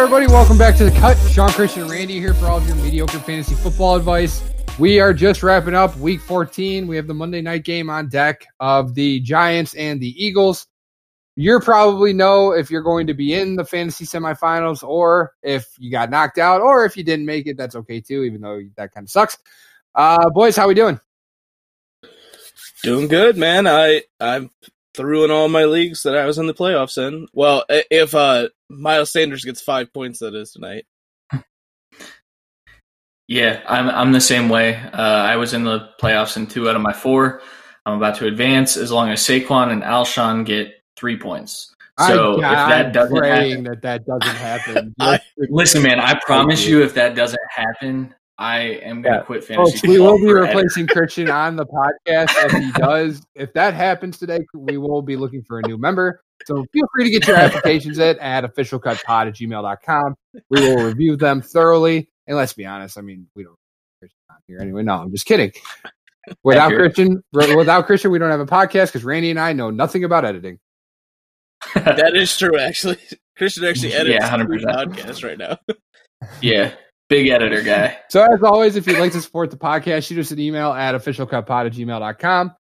[0.00, 0.28] Everybody?
[0.28, 1.14] Welcome back to the cut.
[1.30, 4.42] Sean Christian Randy here for all of your mediocre fantasy football advice.
[4.78, 6.86] We are just wrapping up week 14.
[6.86, 10.66] We have the Monday night game on deck of the Giants and the Eagles.
[11.36, 15.90] You're probably know if you're going to be in the fantasy semifinals or if you
[15.90, 18.94] got knocked out or if you didn't make it, that's okay too, even though that
[18.94, 19.36] kind of sucks.
[19.94, 20.98] Uh, boys, how we doing?
[22.82, 23.66] Doing good, man.
[23.66, 24.50] I I'm
[24.94, 27.26] through in all my leagues that I was in the playoffs in.
[27.32, 30.84] Well, if uh Miles Sanders gets five points, that is tonight.
[33.28, 34.74] Yeah, I'm I'm the same way.
[34.76, 37.42] Uh, I was in the playoffs in two out of my four.
[37.86, 41.74] I'm about to advance as long as Saquon and Alshon get three points.
[41.98, 44.94] So I, if that I'm doesn't praying happen, that that doesn't happen.
[45.00, 49.22] I- listen, man, I promise you, if that doesn't happen, I am gonna Yeah.
[49.22, 50.46] quit oh, fantasy Folks, we will be forever.
[50.46, 53.22] replacing Christian on the podcast if he does.
[53.34, 56.22] If that happens today, we will be looking for a new member.
[56.46, 60.14] So feel free to get your applications in at officialcutpod at gmail.com.
[60.48, 62.08] We will review them thoroughly.
[62.26, 63.56] And let's be honest, I mean, we don't
[64.30, 64.82] have here anyway.
[64.84, 65.52] No, I'm just kidding.
[66.42, 70.04] Without Christian, without Christian, we don't have a podcast because Randy and I know nothing
[70.04, 70.58] about editing.
[71.74, 72.96] That is true, actually.
[73.36, 74.62] Christian actually edits Yeah, yeah, 100%.
[74.64, 75.58] podcasts right now.
[76.40, 76.72] Yeah,
[77.10, 77.98] big editor guy.
[78.08, 80.94] So as always, if you'd like to support the podcast, shoot us an email at
[80.94, 82.54] officialcutpod at gmail.com.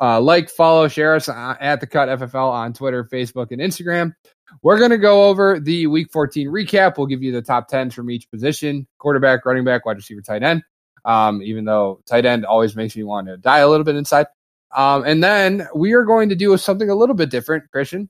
[0.00, 4.14] Uh, like, follow, share us uh, at the cut FFL on Twitter, Facebook, and Instagram.
[4.62, 6.96] We're going to go over the week 14 recap.
[6.96, 10.44] We'll give you the top 10s from each position quarterback, running back, wide receiver, tight
[10.44, 10.62] end.
[11.04, 14.26] Um, even though tight end always makes me want to die a little bit inside.
[14.74, 18.08] Um, and then we are going to do something a little bit different, Christian.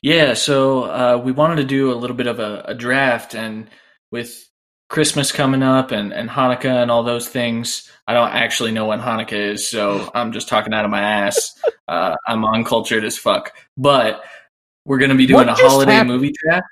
[0.00, 3.68] Yeah, so uh, we wanted to do a little bit of a, a draft, and
[4.10, 4.48] with
[4.88, 9.00] Christmas coming up and, and Hanukkah and all those things, I don't actually know when
[9.00, 11.52] Hanukkah is, so I'm just talking out of my ass.
[11.88, 13.52] Uh, I'm uncultured as fuck.
[13.76, 14.22] But
[14.84, 16.10] we're going to be doing What a holiday happened?
[16.10, 16.66] movie draft.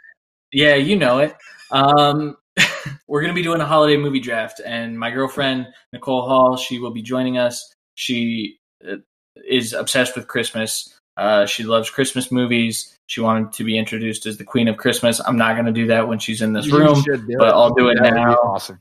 [0.53, 1.35] Yeah, you know it.
[1.71, 2.37] Um,
[3.09, 6.79] we're going to be doing a holiday movie draft, and my girlfriend, Nicole Hall, she
[6.79, 7.75] will be joining us.
[7.97, 8.97] She uh,
[9.49, 10.94] is obsessed with Christmas.
[11.17, 12.99] Uh, she loves Christmas movies.
[13.07, 15.21] She wanted to be introduced as the Queen of Christmas.
[15.25, 17.05] I'm not going to do that when she's in this You room.
[17.39, 18.35] but I'll do it That now.
[18.35, 18.79] Awesome.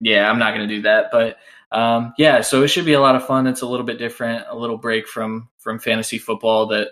[0.00, 1.06] Yeah, I'm not going to do that.
[1.10, 1.38] But
[1.72, 3.46] um, yeah, so it should be a lot of fun.
[3.46, 6.88] It's a little bit different, a little break from from fantasy football that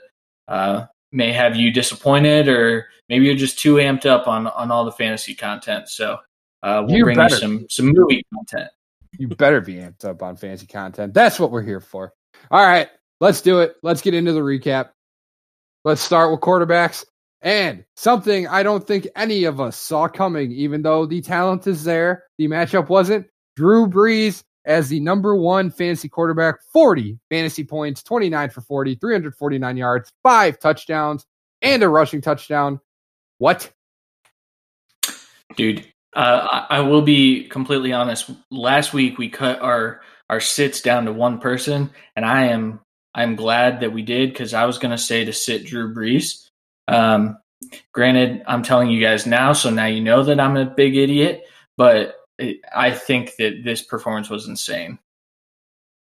[0.49, 4.85] uh, may have you disappointed, or maybe you're just too amped up on on all
[4.85, 5.89] the fantasy content.
[5.89, 6.19] So
[6.63, 8.71] uh, we'll You bring better you some some movie content.
[9.19, 11.13] You better be amped up on fancy content.
[11.13, 12.15] That's what we're here for.
[12.51, 12.89] All right,
[13.23, 13.77] let's do it.
[13.85, 14.91] Let's get into the recap.
[15.85, 17.05] Let's start with quarterbacks.
[17.41, 21.85] And something I don't think any of us saw coming, even though the talent is
[21.85, 23.29] there, the matchup wasn't.
[23.57, 29.77] Drew Brees as the number one fantasy quarterback, 40 fantasy points, 29 for 40, 349
[29.77, 31.25] yards, five touchdowns,
[31.63, 32.81] and a rushing touchdown.
[33.39, 33.71] What?
[35.57, 38.31] Dude, uh, I will be completely honest.
[38.51, 42.81] Last week we cut our our sits down to one person, and I am
[43.15, 46.49] I'm glad that we did because I was going to say to sit Drew Brees.
[46.89, 47.39] Um,
[47.93, 51.45] granted, I'm telling you guys now, so now you know that I'm a big idiot.
[51.77, 54.99] But it, I think that this performance was insane.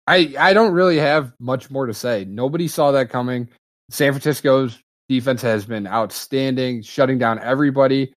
[0.07, 2.25] I I don't really have much more to say.
[2.25, 3.49] Nobody saw that coming.
[3.89, 8.13] San Francisco's defense has been outstanding, shutting down everybody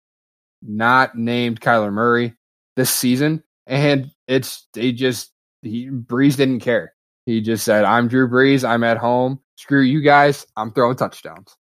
[0.61, 2.33] not named Kyler Murray
[2.75, 5.31] this season, and it's they just
[5.61, 6.94] he Brees didn't care.
[7.25, 8.67] He just said, "I'm Drew Brees.
[8.67, 9.39] I'm at home.
[9.55, 10.45] Screw you guys.
[10.55, 11.55] I'm throwing touchdowns."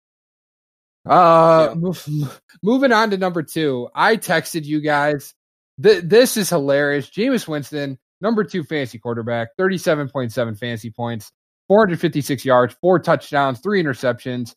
[1.07, 3.89] Uh, mov- moving on to number two.
[3.95, 5.35] I texted you guys.
[5.83, 7.09] Th- this is hilarious.
[7.09, 11.33] Jameis Winston number two fantasy quarterback, 37.7 fantasy points,
[11.69, 14.55] 456 yards, four touchdowns, three interceptions.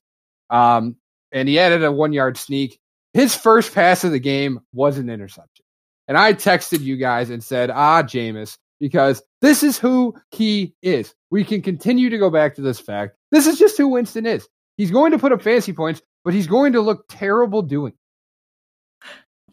[0.49, 0.97] Um,
[1.31, 2.79] and he added a one yard sneak.
[3.13, 5.65] His first pass of the game was an interception.
[6.07, 11.15] And I texted you guys and said, ah, Jameis, because this is who he is.
[11.31, 13.15] We can continue to go back to this fact.
[13.31, 14.45] This is just who Winston is.
[14.75, 17.93] He's going to put up fancy points, but he's going to look terrible doing.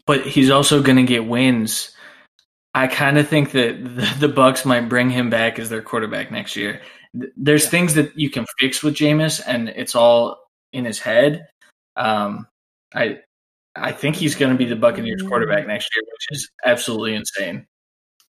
[0.05, 1.95] But he's also going to get wins.
[2.75, 6.29] I kind of think that the, the Bucks might bring him back as their quarterback
[6.29, 6.81] next year.
[7.37, 7.69] There's Yeah.
[7.69, 10.43] things that you can fix with Jameis, and it's all
[10.73, 11.47] in his head.
[11.95, 12.47] Um,
[12.93, 13.19] I
[13.77, 17.65] I think he's going to be the Buccaneers quarterback next year, which is absolutely insane.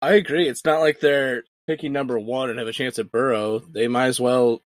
[0.01, 0.47] I agree.
[0.47, 3.59] It's not like they're picking number one and have a chance at Burrow.
[3.59, 4.61] They might as well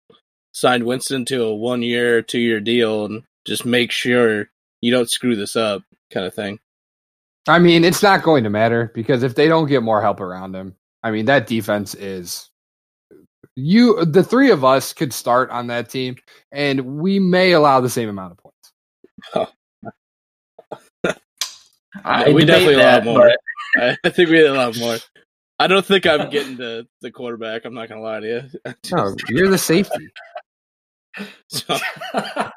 [0.54, 4.50] sign Winston to a one year, two year deal and just make sure
[4.82, 6.60] you don't screw this up, kind of thing.
[7.48, 10.56] I mean, it's not going to matter because if they don't get more help around
[10.56, 12.50] him, I mean, that defense is
[13.56, 14.06] you.
[14.06, 16.18] The three of us could start on that team,
[16.52, 18.72] and we may allow the same amount of points.
[19.34, 19.48] Oh.
[22.06, 23.32] I Yeah, we definitely that, allowed more.
[23.76, 24.98] But I think we had a lot more.
[25.60, 27.66] I don't think I'm getting to the quarterback.
[27.66, 28.28] I'm not gonna lie to
[28.66, 28.74] you.
[28.92, 30.10] No, you're the safety.
[31.50, 31.78] So,
[32.14, 32.54] not-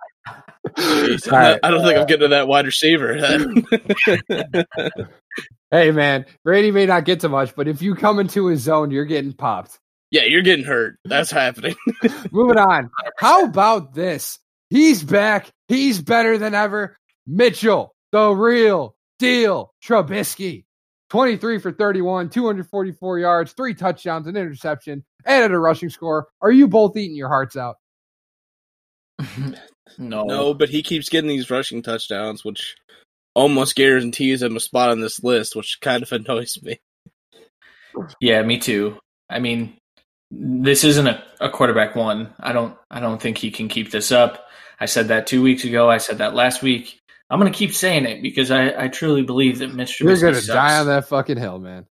[1.30, 1.58] right.
[1.62, 3.16] I don't think I'm getting to that wide receiver.
[5.70, 8.92] Hey man, Brady may not get to much, but if you come into his zone,
[8.92, 9.80] you're getting popped.
[10.12, 10.98] yeah, you're getting hurt.
[11.04, 11.74] That's happening.
[12.30, 12.90] Moving on.
[13.18, 14.38] How about this?
[14.70, 15.50] He's back.
[15.66, 16.96] He's better than ever.
[17.26, 19.72] Mitchell, the real deal.
[19.84, 20.64] Trubisky,
[21.10, 26.28] 23 for 31, 244 yards, three touchdowns, an interception, and at a rushing score.
[26.40, 27.76] Are you both eating your hearts out?
[29.98, 32.76] no, no, but he keeps getting these rushing touchdowns, which
[33.34, 36.80] almost guarantees him a spot on this list, which kind of annoys me.
[38.20, 38.98] Yeah, me too.
[39.30, 39.76] I mean,
[40.30, 42.34] this isn't a, a quarterback one.
[42.40, 42.76] I don't.
[42.90, 44.46] I don't think he can keep this up.
[44.80, 45.88] I said that two weeks ago.
[45.88, 46.98] I said that last week.
[47.30, 50.20] I'm going to keep saying it because I, I truly believe that Mitch You're Trubisky
[50.20, 50.54] going to sucks.
[50.54, 51.86] die on that fucking hill, man.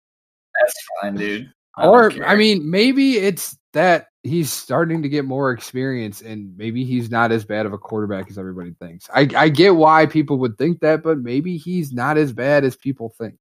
[0.59, 1.51] That's fine, dude.
[1.75, 2.11] I Or.
[2.25, 7.31] I mean, maybe it's that he's starting to get more experience and maybe he's not
[7.31, 9.09] as bad of a quarterback as everybody thinks.
[9.13, 12.75] I, I get why people would think that, but maybe he's not as bad as
[12.75, 13.35] people think.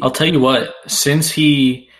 [0.00, 0.74] I'll tell you what.
[0.86, 1.90] Since he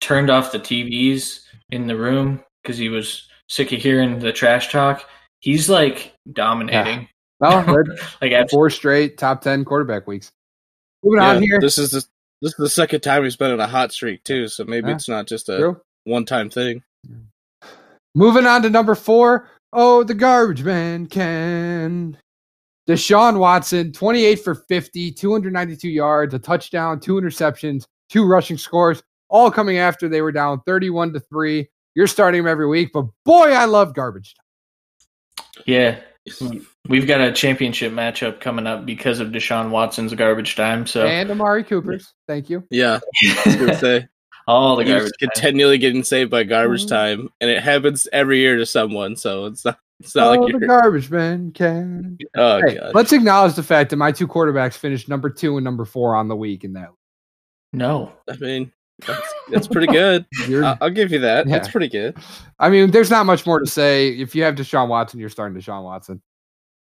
[0.00, 1.40] turned off the TVs
[1.70, 5.04] in the room because he was sick of hearing the trash talk,
[5.38, 7.08] he's like dominating.
[7.40, 7.84] Well, they're
[8.20, 8.48] Like absolutely.
[8.50, 10.30] four straight top 10 quarterback weeks.
[11.02, 11.60] Moving Yeah, on here.
[11.60, 12.04] this is the
[12.42, 14.94] this is the second time he's been in a hot streak too, so maybe Yeah.
[14.94, 16.82] it's not just a one time thing.
[18.14, 19.48] Moving on to number four.
[19.72, 22.16] Oh, the garbage man can.
[22.88, 29.50] Deshaun Watson, 28 for 50, 292 yards, a touchdown, two interceptions, two rushing scores, all
[29.50, 31.68] coming after they were down 31 to 3.
[31.94, 34.34] You're starting him every week, but boy, I love garbage.
[35.66, 36.00] Yeah,
[36.88, 40.86] we've got a championship matchup coming up because of Deshaun Watson's garbage time.
[40.86, 42.12] So And Amari Cooper's.
[42.28, 42.64] Thank you.
[42.70, 43.00] Yeah,
[43.46, 44.08] I was say
[44.46, 45.12] all the he's garbage.
[45.20, 45.30] time.
[45.30, 46.88] continually getting saved by garbage Mhm.
[46.88, 49.16] time, and it happens every year to someone.
[49.16, 50.68] So it's not it's not oh, like the you're.
[50.68, 52.16] garbage man can.
[52.36, 55.64] Oh Hey, god, let's acknowledge the fact that my two quarterbacks finished number two and
[55.64, 56.88] number four on the week in that.
[57.72, 58.72] No, I mean
[59.06, 60.26] that's, that's pretty good.
[60.48, 61.46] You're, I- I'll give you that.
[61.46, 61.52] Yeah.
[61.58, 62.16] That's pretty good.
[62.58, 64.08] I mean, there's not much more to say.
[64.10, 66.20] If you have Deshaun Watson, you're starting Deshaun Watson.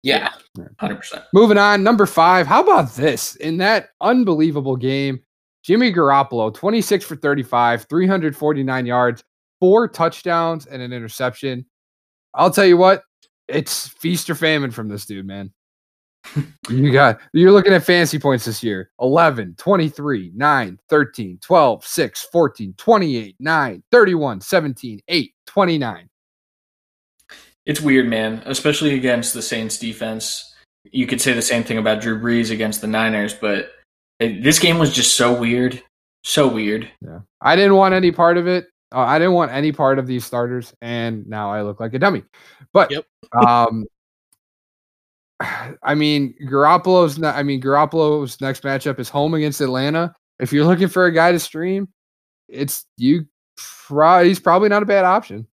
[0.03, 0.31] Yeah,
[0.79, 1.25] hundred percent.
[1.35, 2.47] Moving on, number five.
[2.47, 3.35] How about this?
[3.37, 5.21] In that unbelievable game,
[5.65, 9.25] Jimmy Garoppolo, 26 for 35, 349 yards,
[9.59, 11.67] four touchdowns, and an interception.
[12.33, 13.03] I'll tell you what,
[13.49, 15.53] it's feast or famine from this dude, man.
[16.69, 22.23] You got you're looking at fancy points this year 11 23 9 13 12 6
[22.31, 26.09] 14 28 9 31 17 8 29
[27.67, 30.55] It's weird, man, especially against the Saints defense.
[30.91, 33.73] You could say the same thing about Drew Brees against the Niners, but
[34.21, 35.83] it, this game was just so weird,
[36.25, 36.91] so weird.
[37.05, 37.21] Yeah.
[37.41, 38.67] I didn't want any part of it.
[38.91, 41.99] Uh, I didn't want any part of these starters, and now I look like a
[41.99, 42.25] dummy.
[42.73, 43.05] But Yep.
[43.47, 43.85] um,
[45.83, 47.19] I mean, Garoppolo's.
[47.19, 50.15] Ne- I mean, Garoppolo's next matchup is home against Atlanta.
[50.39, 51.89] If you're looking for a guy to stream,
[52.49, 53.27] it's you.
[53.57, 55.47] Pro- he's probably not a bad option,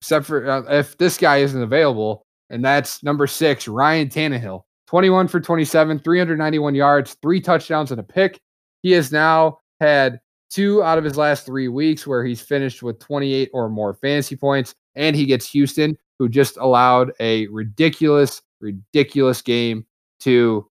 [0.00, 4.62] except for uh, if this guy isn't available, and that's number six, Ryan Tannehill.
[4.86, 8.40] 21 for 27, 391 yards, three touchdowns and a pick.
[8.82, 12.98] He has now had two out of his last three weeks where he's finished with
[13.00, 14.74] 28 or more fantasy points.
[14.94, 19.86] And he gets Houston, who just allowed a ridiculous, ridiculous game
[20.20, 20.68] to.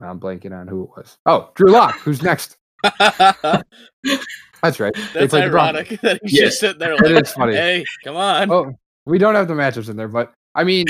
[0.00, 1.16] I'm blanking on who it was.
[1.26, 2.56] Oh, Drew Lock, who's next.
[2.98, 4.92] That's right.
[5.14, 6.42] That's played the ironic that he's Yes.
[6.50, 7.54] just sitting there It like, is funny.
[7.54, 8.72] "Hey, come on." Oh,
[9.06, 10.86] we don't have the matchups in there, but I mean,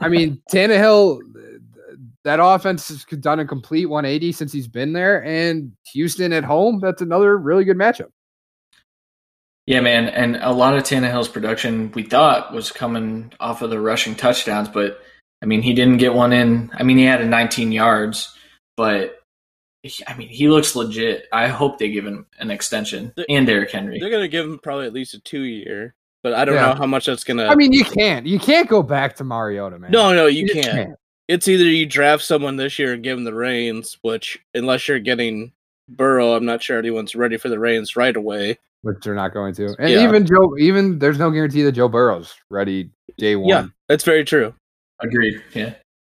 [0.00, 1.20] I mean, Tannehill,
[2.24, 6.80] that offense has done a complete 180 since he's been there, and Houston at home,
[6.80, 8.10] that's another really good matchup.
[9.66, 13.80] Yeah, man, and a lot of Tannehill's production we thought was coming off of the
[13.80, 15.00] rushing touchdowns, but
[15.42, 16.70] I mean he didn't get one in.
[16.74, 18.36] I mean he had a 19 yards,
[18.76, 19.20] but
[19.84, 21.26] he, I mean he looks legit.
[21.32, 24.00] I hope they give him an extension The- and Derrick Henry.
[24.00, 26.66] They're gonna give him probably at least a two year, but I don't Yeah.
[26.72, 27.46] know how much that's gonna.
[27.46, 29.92] I mean, you can't, you can't go back to Mariota, man.
[29.92, 30.96] no, no, you just can't.
[31.28, 34.98] It's either you draft someone this year and give him the reins, which unless you're
[34.98, 35.52] getting
[35.88, 38.58] Burrow, I'm not sure anyone's ready for the reins right away.
[38.82, 39.74] Which they're not going to.
[39.78, 40.04] And Yeah.
[40.04, 43.48] even Joe, even there's no guarantee that Joe Burrow's ready day one.
[43.48, 44.54] Yeah, that's very true.
[45.00, 45.40] Agreed.
[45.54, 45.74] Yeah.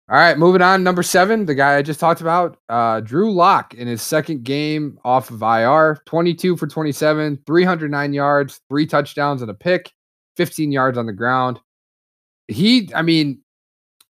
[0.09, 0.83] All right, moving on.
[0.83, 4.99] Number seven, the guy I just talked about, uh, Drew Lock in his second game
[5.05, 9.91] off of IR, 22 for 27, 309 yards, three touchdowns and a pick,
[10.35, 11.59] 15 yards on the ground.
[12.49, 13.39] He, I mean,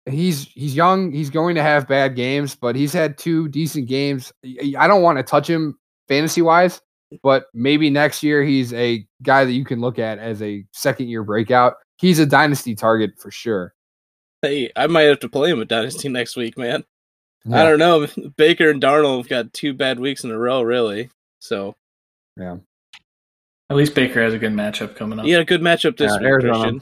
[0.05, 1.11] he's he's young.
[1.11, 4.31] He's going to have bad games, but he's had two decent games.
[4.77, 5.77] I don't want to touch him
[6.07, 6.81] fantasy wise,
[7.23, 11.07] but maybe next year he's a guy that you can look at as a second
[11.07, 11.75] year breakout.
[11.97, 13.73] He's a dynasty target for sure.
[14.41, 16.85] Hey, I might have to play him at Dynasty next week, man.
[17.45, 17.61] Yeah.
[17.61, 18.07] I don't know.
[18.37, 21.09] Baker and Darnold have got two bad weeks in a row, really.
[21.39, 21.75] So
[22.37, 22.57] Yeah.
[23.69, 25.25] At least Baker has a good matchup coming up.
[25.25, 26.81] he had a good matchup this Yeah, week, Christian.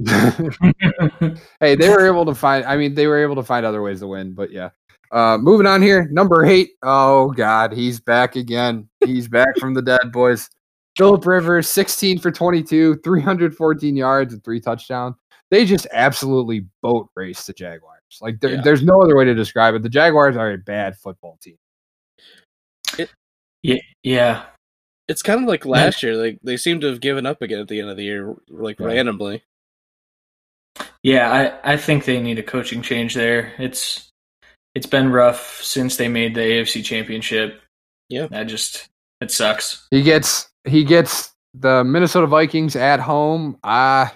[1.60, 2.64] hey, they were able to find.
[2.64, 4.32] I mean, they were able to find other ways to win.
[4.34, 4.70] But yeah,
[5.12, 6.08] uh, moving on here.
[6.10, 6.70] Number eight.
[6.82, 8.88] Oh God, he's back again.
[9.04, 10.48] He's back from the dead, boys.
[10.96, 15.16] Philip Rivers, sixteen for twenty-two, three hundred fourteen yards and three touchdowns.
[15.50, 18.00] They just absolutely boat race the Jaguars.
[18.20, 18.60] Like there, Yeah.
[18.62, 19.82] there's no other way to describe it.
[19.82, 21.56] The Jaguars are a bad football team.
[23.62, 24.44] yeah, yeah.
[25.08, 26.14] It's kind of like last year.
[26.16, 28.78] Like they seem to have given up again at the end of the year, like
[28.78, 28.86] Yeah.
[28.86, 29.42] randomly.
[31.02, 31.30] Yeah,
[31.64, 33.52] I, I think they need a coaching change there.
[33.58, 34.09] It's
[34.74, 37.60] it's been rough since they made the AFC championship.
[38.08, 38.26] Yeah.
[38.26, 38.88] that just
[39.20, 39.86] it sucks.
[39.90, 43.58] He gets he gets the Minnesota Vikings at home.
[43.62, 44.10] I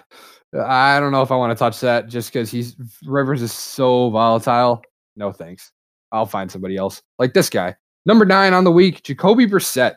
[0.53, 4.09] I don't know if I want to touch that just because he's Rivers is so
[4.09, 4.81] volatile.
[5.15, 5.71] No thanks.
[6.11, 7.75] I'll find somebody else like this guy.
[8.05, 9.95] Number nine on the week, Jacoby Brissett,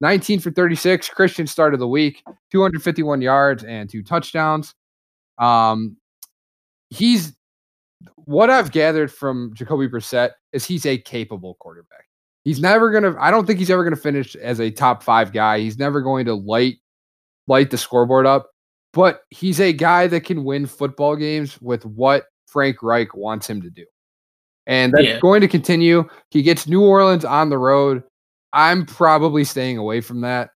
[0.00, 1.08] 19 for 36.
[1.10, 4.74] Christian start of the week, 251 yards and two touchdowns.
[5.38, 5.96] Um,
[6.90, 7.34] he's
[8.30, 12.04] what I've gathered from Jacoby Brissett is he's a capable quarterback.
[12.44, 13.16] He's never gonna.
[13.18, 15.58] I don't think he's ever gonna finish as a top five guy.
[15.58, 16.76] He's never going to light
[17.48, 18.48] light the scoreboard up.
[18.92, 23.60] But he's a guy that can win football games with what Frank Reich wants him
[23.62, 23.84] to do,
[24.66, 25.18] and that's Yeah.
[25.18, 26.08] going to continue.
[26.30, 28.04] He gets New Orleans on the road.
[28.52, 30.50] I'm probably staying away from that.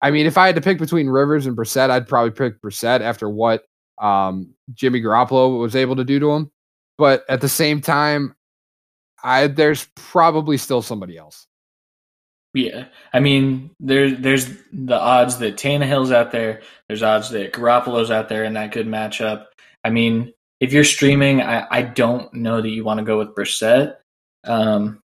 [0.00, 3.00] I mean, if I had to pick between Rivers and Brissett, I'd probably pick Brissett
[3.00, 3.64] after what
[3.98, 6.50] um, Jimmy Garoppolo was able to do to him.
[6.98, 8.34] But at the same time,
[9.22, 11.46] I there's probably still somebody else.
[12.54, 16.62] Yeah, I mean, there there's the odds that Tannehill's out there.
[16.88, 19.46] There's odds that Garoppolo's out there in that good matchup.
[19.84, 23.34] I mean, if you're streaming, I, I don't know that you want to go with
[23.34, 23.96] Brissett.
[24.44, 25.00] Um,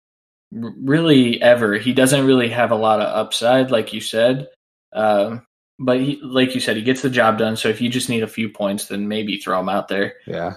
[0.52, 1.74] really, ever.
[1.74, 4.48] He doesn't really have a lot of upside, like you said.
[4.94, 5.46] Um,
[5.78, 7.58] but he, like you said, he gets the job done.
[7.58, 10.16] So if you just need a few points, then maybe throw him out there.
[10.26, 10.56] Yeah.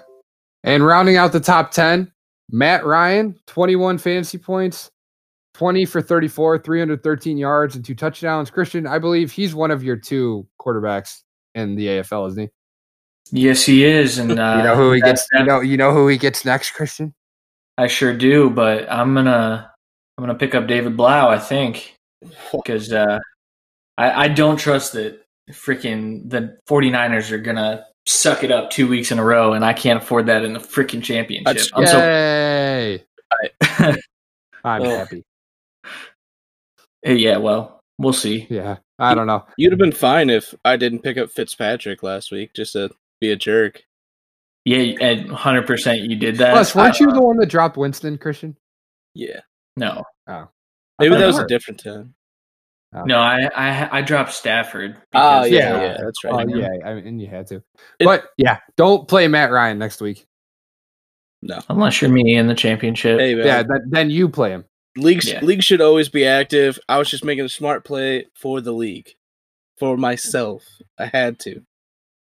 [0.65, 2.11] And rounding out the top 10,
[2.51, 4.91] Matt Ryan, 21 fantasy points,
[5.55, 8.51] 20 for 34, 313 yards and two touchdowns.
[8.51, 11.21] Christian, I believe he's one of your two quarterbacks
[11.55, 12.49] in the AFL, isn't he?
[13.31, 14.55] Yes, he is, and uh.
[14.59, 17.15] You know who he gets that- you know you know who he gets next, Christian?
[17.79, 19.71] I sure do, but I'm gonna
[20.19, 21.29] I'm gonna pick up David Blough.
[21.29, 21.97] I think
[22.53, 23.19] because uh,
[23.99, 29.11] I I don't trust that freaking the 49ers are gonna suck it up two weeks
[29.13, 31.45] in a row, and I can't afford that in the freaking championship.
[31.47, 33.05] That's- I'm so Yay.
[34.65, 35.25] I'm Well, happy.
[37.05, 37.37] yeah.
[37.39, 38.47] Well, we'll see.
[38.51, 38.79] Yeah.
[38.99, 39.45] I don't know.
[39.57, 43.31] You'd have been fine if I didn't pick up Fitzpatrick last week, just to be
[43.33, 43.83] a jerk.
[44.65, 46.53] Yeah, and 100 percent you did that.
[46.53, 48.57] Plus, weren't you Uh, the one that dropped Winston, Christian?
[49.15, 49.41] Yeah,
[49.77, 50.49] No, Oh.
[50.99, 52.15] maybe that you was a different time.
[53.07, 53.19] No.
[53.19, 54.97] I I I dropped Stafford.
[55.15, 56.49] Oh because, yeah, uh, yeah, that's Oh, right.
[56.49, 56.69] yeah.
[56.85, 57.57] I mean, and you had to.
[57.57, 60.27] It- but yeah, don't play Matt Ryan next week.
[61.43, 63.19] No, Unless you're me in the championship.
[63.21, 64.65] hey man, Yeah, that, then you play him.
[64.97, 65.41] league Yeah.
[65.45, 66.79] league should always be active.
[66.89, 69.11] I was just making a smart play for the league,
[69.79, 70.65] for myself.
[70.99, 71.63] I had to.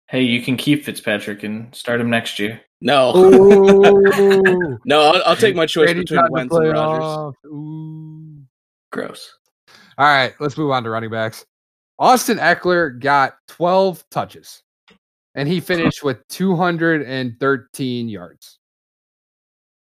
[0.08, 2.62] Hey, you can keep Fitzpatrick and start him next year.
[2.82, 3.12] No,
[4.86, 7.36] no, I'll, I'll take my choice Brady between Wentz and Rodgers.
[8.92, 9.38] Gross.
[9.98, 11.46] All right, let's move on to running backs.
[12.00, 14.64] Austin Ekeler got 12 touches,
[15.36, 18.60] and he finished with 213 yards.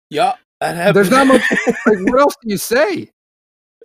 [0.09, 0.95] Yeah, that happened.
[0.95, 1.41] There's not much.
[1.87, 3.11] Like, what else do you say?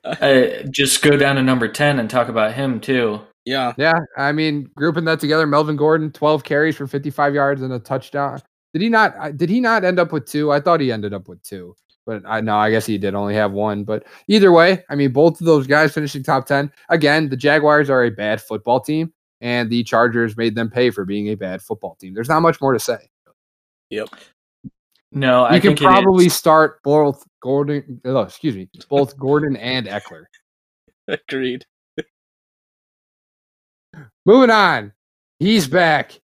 [0.05, 3.21] Uh, just go down to number 10 and talk about him too.
[3.45, 7.73] yeah, Yeah, I mean, grouping that together, Melvin Gordon, 12 carries for 55 yards and
[7.73, 8.41] a touchdown.
[8.73, 9.37] Did he not?
[9.37, 10.53] Did he not end up with two?
[10.53, 11.75] I thought he ended up with two,
[12.11, 13.85] but I know I guess he did only have one.
[13.85, 16.73] But either way, I mean, both of those guys finishing top 10.
[16.89, 21.05] Again, the Jaguars are a bad football team, and the Chargers made them pay for
[21.05, 22.13] being a bad football team.
[22.13, 22.99] There's not much more to say.
[23.91, 24.09] Yep.
[25.13, 28.01] No, I you can think probably is- start both Gordon.
[28.05, 30.25] Oh, excuse me, both Gordon and Ekeler.
[31.09, 31.65] agreed.
[34.27, 34.93] Moving on.
[35.39, 36.20] He's back.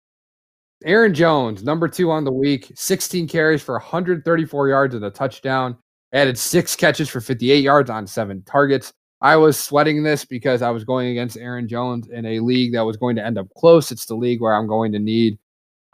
[0.84, 5.76] Aaron Jones, number two on the week, 16 carries for 134 yards and a touchdown.
[6.12, 8.92] Added six catches for 58 yards on seven targets.
[9.22, 12.84] I was sweating this because I was going against Aaron Jones in a league that
[12.84, 13.90] was going to end up close.
[13.90, 15.38] It's the league where I'm going to need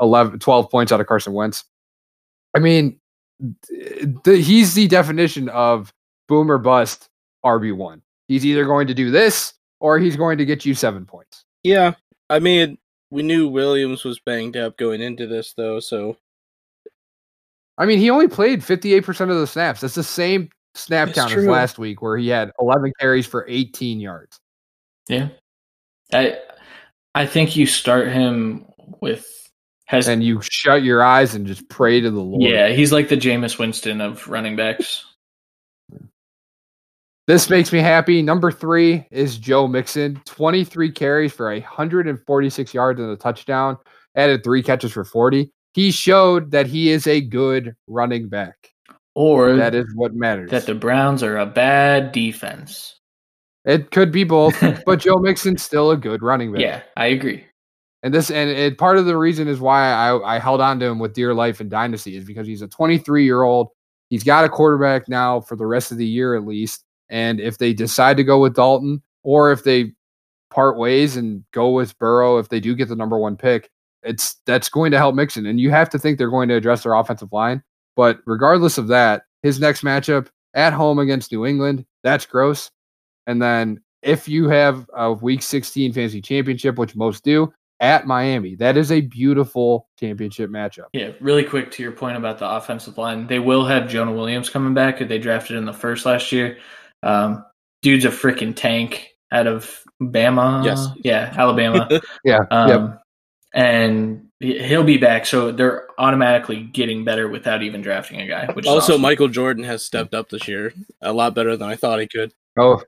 [0.00, 1.64] 11, 12 points out of Carson Wentz.
[2.54, 3.00] I mean,
[4.24, 5.92] he's the definition of
[6.28, 7.08] boomer bust
[7.44, 8.02] RB one.
[8.28, 11.44] He's either going to do this or he's going to get you seven points.
[11.62, 11.94] Yeah,
[12.28, 12.78] I mean,
[13.12, 15.80] we knew Williams was banged up going into this, though.
[15.80, 16.16] So,
[17.76, 19.82] I mean, he only played fifty eight percent of the snaps.
[19.82, 23.44] That's the same snap That's count as last week, where he had eleven carries for
[23.48, 24.40] eighteen yards.
[25.08, 25.28] Yeah.
[26.12, 26.38] I
[27.14, 28.64] I think you start him
[29.02, 29.26] with
[29.84, 32.42] has And you shut your eyes and just pray to the Lord.
[32.42, 35.04] yeah, he's like the Jameis Winston of running backs.
[37.28, 38.20] This makes me happy.
[38.20, 40.20] Number three is Joe Mixon.
[40.26, 43.76] 23 carries for 146 yards and a touchdown.
[44.16, 45.50] Added three catches for 40.
[45.74, 48.56] He showed that he is a good running back.
[49.14, 50.50] Or That is what matters.
[50.50, 52.98] that the Browns are a bad defense.
[53.64, 56.60] it could be both, but Joe Mixon's still a good running back.
[56.62, 57.44] Yeah, I agree.
[58.02, 60.86] And this and it, part of the reason is why I, I held on to
[60.86, 63.68] him with dear life and Dynasty is because he's a 23 year old.
[64.10, 66.84] He's got a quarterback now for the rest of the year at least.
[67.12, 69.92] And if they decide to go with Dalton, or if they
[70.50, 73.70] part ways and go with Burrow, if they do get the number one pick,
[74.02, 75.46] it's that's going to help Mixon.
[75.46, 77.62] And you have to think they're going to address their offensive line.
[77.94, 82.70] But regardless of that, his next matchup at home against New England, that's gross.
[83.26, 87.52] And then if you have a week 16 fantasy championship, which most do,
[87.82, 88.54] at Miami.
[88.54, 90.86] That is a beautiful championship matchup.
[90.92, 93.26] Yeah, really quick to your point about the offensive line.
[93.26, 96.58] They will have Jonah Williams coming back who they drafted in the first last year.
[97.02, 97.44] Um,
[97.82, 100.64] dude's a freaking tank out of Bama.
[100.64, 100.86] Yes.
[101.04, 101.88] Yeah, Alabama.
[102.24, 102.40] Yeah.
[102.50, 103.02] Um, yep.
[103.54, 108.46] And he- he'll be back, so they're automatically getting better without even drafting a guy.
[108.52, 109.02] Which also, awesome.
[109.02, 112.32] Michael Jordan has stepped up this year a lot better than I thought he could.
[112.58, 112.82] Oh,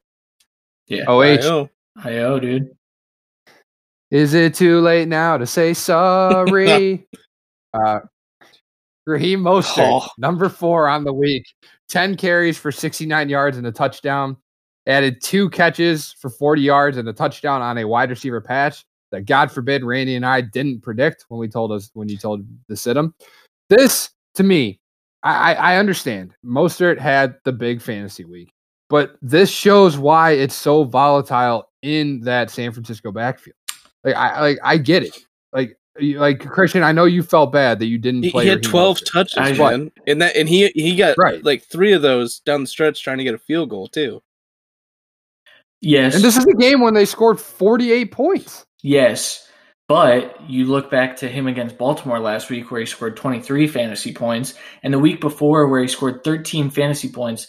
[0.87, 1.41] yeah, oh, I H.
[1.41, 1.71] know.
[2.03, 2.71] IO dude.
[4.11, 7.07] Is it too late now to say sorry?
[7.75, 8.01] uh,
[9.07, 10.09] Raheem Mostert, Oh.
[10.19, 11.45] number four on the week,
[11.89, 14.37] 10 carries for 69 yards and a touchdown.
[14.87, 19.27] Added two catches for 40 yards and a touchdown on a wide receiver patch that
[19.27, 22.77] God forbid Randy and I didn't predict when we told us when you told to
[22.77, 23.15] sit him.
[23.71, 24.81] This to me,
[25.23, 26.35] I, I understand.
[26.45, 28.53] Mostert had the big fantasy week,
[28.91, 33.57] but this shows why it's so volatile in that San Francisco backfield.
[34.03, 35.17] Like I like I get it.
[35.53, 38.45] Like like Christian, I know you felt bad that you didn't He, play.
[38.45, 39.13] he had Raheem twelve Mostert.
[39.13, 41.45] touches, I- man, and that and he he got Right.
[41.45, 44.23] like three of those down the stretch trying to get a field goal too.
[45.81, 48.65] Yes, and this is a game when they scored 48 points.
[48.83, 49.49] Yes,
[49.87, 54.13] but you look back to him against Baltimore last week where he scored 23 fantasy
[54.15, 57.49] points, and the week before where he scored 13 fantasy points,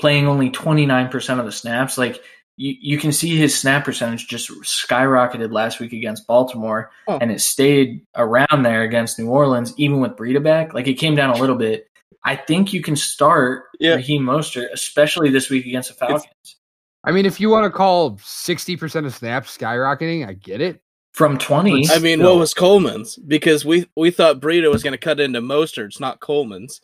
[0.00, 1.98] playing only 29% of the snaps.
[1.98, 2.22] Like
[2.56, 7.18] you, you can see his snap percentage just skyrocketed last week against Baltimore, Oh.
[7.20, 10.72] and it stayed around there against New Orleans, even with Breida back.
[10.74, 11.88] Like it came down a little bit.
[12.24, 13.94] I think you can start Yeah.
[13.96, 16.56] Raheem Mostert, especially this week against the Falcons.
[17.04, 20.80] I mean, if you want to call 60% of snaps skyrocketing, I get it.
[21.12, 22.32] From 20, I mean, Still.
[22.32, 23.16] what was Coleman's?
[23.16, 26.80] Because we we thought Breida was going to cut into Mostert's, not Coleman's.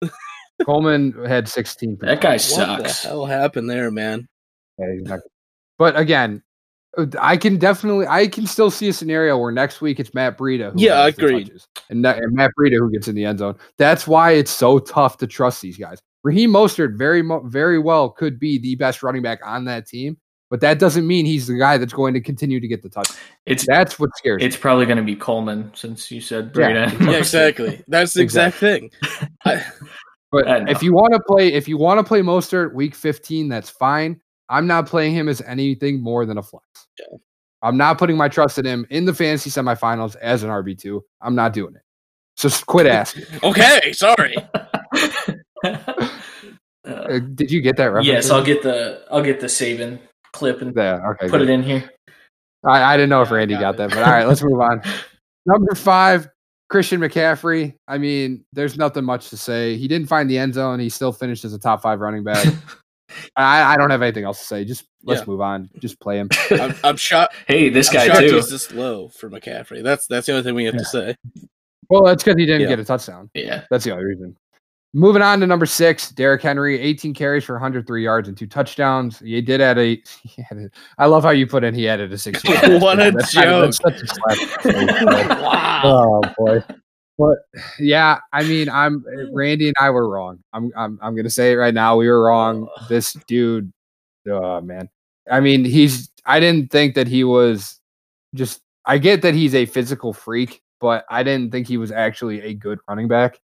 [0.64, 1.98] Coleman had 16%.
[2.00, 3.02] that guy What sucks.
[3.02, 4.28] the hell happened there, man?
[4.78, 5.22] Yeah, he's
[5.78, 6.42] But again,
[6.96, 10.38] uh, I can definitely, I can still see a scenario where next week it's Matt
[10.38, 10.72] Breida.
[10.72, 11.46] Who Yeah, has the agreed.
[11.48, 13.56] touches, and, and Matt Breida who gets in the end zone.
[13.78, 16.00] That's why it's so tough to trust these guys.
[16.22, 20.16] Raheem Mostert very, very well could be the best running back on that team,
[20.50, 23.10] but that doesn't mean he's the guy that's going to continue to get the touch.
[23.44, 24.46] It's That's what scares me.
[24.46, 26.90] It's probably going to be Coleman since you said Breida.
[27.10, 27.84] Yeah, exactly.
[27.88, 28.90] That's the exact thing.
[29.44, 29.62] I,
[30.32, 33.48] But I if you want to play, if you want to play Mostert week 15,
[33.48, 34.20] that's fine.
[34.48, 36.64] I'm not playing him as anything more than a flex.
[36.98, 37.16] Yeah.
[37.62, 41.00] I'm not putting my trust in him in the fantasy semifinals as an RB2.
[41.22, 41.82] I'm not doing it.
[42.36, 43.24] So quit asking.
[43.42, 44.36] okay, sorry.
[46.86, 48.06] Uh, did you get that reference?
[48.06, 49.98] yes, I'll get the I'll get the Saban
[50.34, 51.30] clip and Yeah, okay.
[51.30, 51.48] put good.
[51.48, 51.88] it in here.
[52.62, 54.82] I, I didn't know if Randy got got that, but all right, let's move on.
[55.46, 56.28] Number five,
[56.68, 57.74] Christian McCaffrey.
[57.88, 59.78] I mean, there's nothing much to say.
[59.78, 60.78] He didn't find the end zone.
[60.78, 62.46] He still finished as a top five running back.
[63.36, 64.64] I, I don't have anything else to say.
[64.64, 65.26] Just let's Yeah.
[65.26, 65.70] move on.
[65.78, 66.28] Just play him.
[66.50, 67.34] I'm, I'm shocked.
[67.46, 68.34] Hey, this I'm guy shocked too.
[68.36, 69.82] he's this low for McCaffrey.
[69.82, 71.16] That's that's the only thing we have to say.
[71.90, 72.68] Well, that's because he didn't Yeah.
[72.68, 73.30] get a touchdown.
[73.34, 74.36] Yeah, That's the only reason.
[74.96, 79.18] Moving on to number six, Derrick Henry, 18 carries for 103 yards and two touchdowns.
[79.18, 80.00] He did add a.
[80.22, 81.74] He had a I love how you put in.
[81.74, 82.42] He added a six.
[82.44, 83.74] What a That's kind of-
[84.64, 85.80] a wow.
[85.84, 86.62] oh boy.
[87.18, 87.38] But
[87.78, 90.40] yeah, I mean, I'm Randy and I were wrong.
[90.52, 91.96] I'm I'm I'm gonna say it right now.
[91.96, 92.68] We were wrong.
[92.88, 93.72] This dude,
[94.30, 94.88] oh man.
[95.30, 96.10] I mean, he's.
[96.26, 97.80] I didn't think that he was
[98.34, 98.60] just.
[98.86, 102.54] I get that he's a physical freak, but I didn't think he was actually a
[102.54, 103.38] good running back.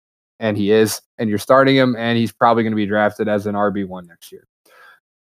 [0.40, 3.46] and he is, and you're starting him, and he's probably going to be drafted as
[3.46, 4.46] an RB one next year.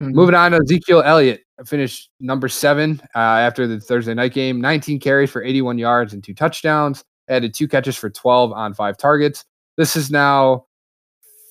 [0.02, 0.14] Mhm.
[0.14, 4.60] Moving on to Ezekiel Elliott, finished number seven uh, after the Thursday night game.
[4.62, 7.04] 19 carries for 81 yards and two touchdowns.
[7.30, 9.46] Added two catches for 12 on five targets.
[9.78, 10.66] This is now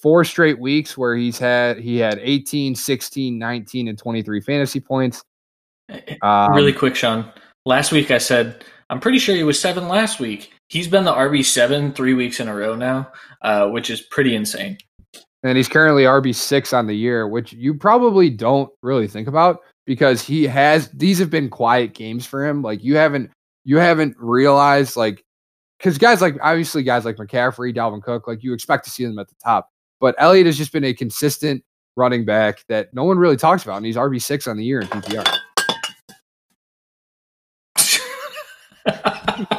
[0.02, 5.22] four straight weeks where he's had he had 18, 16, 19, and 23 fantasy points.
[6.22, 7.30] Um, really quick, Sean.
[7.64, 10.52] Last week I said I'm pretty sure he was seven last week.
[10.68, 13.10] He's been the RB seven three weeks in a row now,
[13.42, 14.78] uh, which is pretty insane.
[15.42, 19.60] and he's currently RB six on the year, which you probably don't really think about
[19.86, 22.62] because he has these have been quiet games for him.
[22.62, 23.30] Like you haven't
[23.64, 25.24] you haven't realized like
[25.82, 29.18] because guys like obviously guys like McCaffrey, Dalvin Cook, like you expect to see them
[29.18, 31.64] at the top, but Elliott has just been a consistent
[31.96, 34.80] running back that no one really talks about, and he's RB six on the year
[34.80, 35.38] in PPR.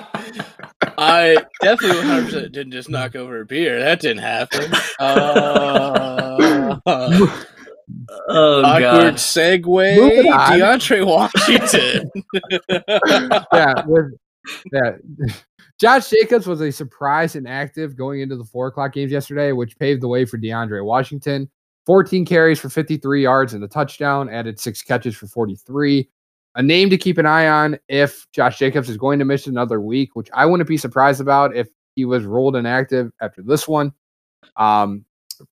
[0.98, 3.80] I definitely 100 didn't just knock over a beer.
[3.80, 4.72] That didn't happen.
[5.00, 9.14] Uh, oh awkward god.
[9.16, 10.24] segue.
[10.24, 12.10] DeAndre Washington.
[13.54, 14.14] yeah, with,
[14.72, 14.92] yeah.
[15.80, 19.78] Josh Jacobs was a surprise and active going into the four o'clock games yesterday, which
[19.78, 21.50] paved the way for DeAndre Washington.
[21.86, 26.10] 14 carries for 53 yards and a touchdown, added six catches for 43.
[26.56, 29.82] A name to keep an eye on if Josh Jacobs is going to miss another
[29.82, 33.92] week, which I wouldn't be surprised about if he was rolled inactive after this one.
[34.56, 35.04] Um,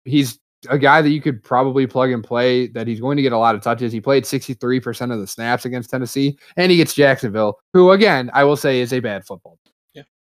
[0.05, 0.39] he's
[0.69, 3.37] a guy that you could probably plug and play that he's going to get a
[3.37, 3.91] lot of touches.
[3.91, 8.43] He played 63% of the snaps against Tennessee, and he gets Jacksonville, who, again, I
[8.43, 9.59] will say is a bad football.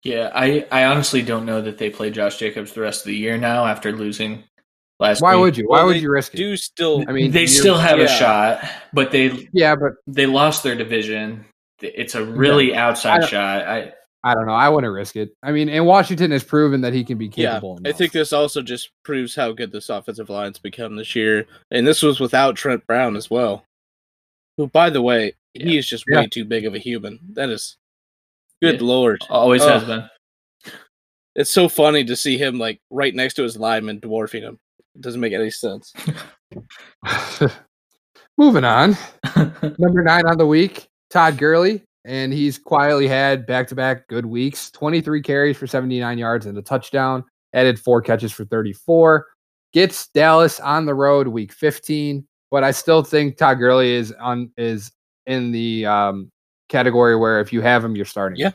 [0.03, 0.13] Team.
[0.13, 3.15] Yeah, I, I honestly don't know that they play Josh Jacobs the rest of the
[3.15, 4.43] year now after losing
[4.99, 5.41] last Why week.
[5.41, 5.63] would you?
[5.67, 6.37] Why Well, would you risk it?
[6.37, 8.05] Do still I mean, they still have yeah.
[8.05, 11.45] a shot, but they Yeah, but they lost their division.
[11.81, 13.63] It's a really I outside don't- shot.
[13.67, 13.93] I
[14.25, 14.53] I don't know.
[14.53, 15.31] I wouldn't risk it.
[15.43, 17.43] I mean, and Washington has proven that he can be capable.
[17.43, 17.79] Yeah, capable.
[17.85, 21.45] I think this also just proves how good this offensive line's become this year.
[21.71, 23.65] And this was without Trent Brown as well.
[24.55, 26.21] Who, by the way, he is just Yeah.
[26.21, 27.19] way too big of a human.
[27.33, 27.75] That is
[28.63, 28.87] good Yeah.
[28.87, 29.21] lord.
[29.29, 29.69] always Oh.
[29.69, 30.09] has been.
[31.35, 34.59] It's so funny to see him like right next to his lineman dwarfing him.
[34.95, 35.91] It doesn't make any sense.
[38.37, 38.97] Moving on.
[39.77, 41.83] Number nine on the week, Todd Gurley.
[42.05, 46.57] And he's quietly had back to back good weeks 23 carries for 79 yards and
[46.57, 47.23] a touchdown,
[47.53, 49.25] added four catches for 34.
[49.71, 52.27] Gets Dallas on the road week 15.
[52.51, 54.91] But I still think Todd Gurley is on is
[55.25, 56.29] in the um,
[56.73, 58.37] category where if you have him, you're starting.
[58.37, 58.51] Yeah.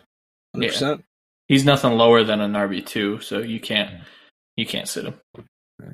[0.55, 0.69] Yeah.
[0.69, 1.03] 100%.
[1.47, 4.03] He's nothing lower than an RB two, so you can't
[4.57, 5.15] you can't sit him.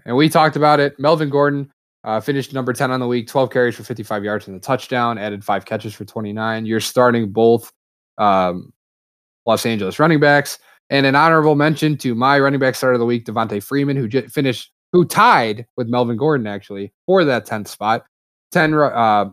[0.05, 0.99] And we talked about it.
[0.99, 1.71] Melvin Gordon
[2.03, 5.19] uh, finished number 10 on the week, 12 carries for 55 yards and a touchdown,
[5.19, 6.67] added five catches for 29.
[6.67, 7.71] You're starting both
[8.19, 8.73] um,
[9.47, 10.59] Los Angeles running backs.
[10.91, 14.09] And an honorable mention to my running back start of the week, Devonta Freeman, who
[14.09, 18.05] j- finished, who tied with Melvin Gordon actually for that 10th spot.
[18.53, 19.31] 10, uh,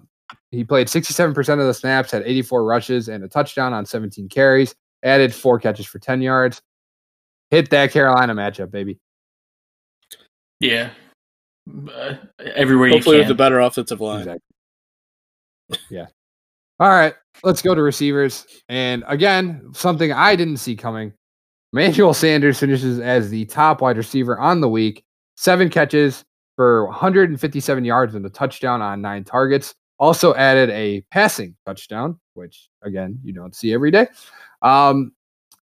[0.52, 4.76] he played 67% of the snaps, had 84 rushes and a touchdown on 17 carries,
[5.04, 6.62] added four catches for 10 yards.
[7.50, 9.00] Hit that Carolina matchup, baby.
[10.60, 10.92] Yeah,
[11.94, 12.16] uh,
[12.56, 13.32] everywhere Hopefully you with can.
[13.34, 14.20] a better offensive line.
[14.20, 14.42] Exactly.
[15.90, 16.06] Yeah.
[16.80, 17.14] All right.
[17.44, 18.46] Let's go to receivers.
[18.70, 21.14] And again, something I didn't see coming.
[21.74, 25.04] Manuel Sanders finishes as the top wide receiver on the week.
[25.38, 26.24] Seven catches
[26.58, 29.74] for 157 yards and a touchdown on nine targets.
[30.02, 34.08] Also added a passing touchdown, which again, you don't see every day.
[34.64, 35.14] Um,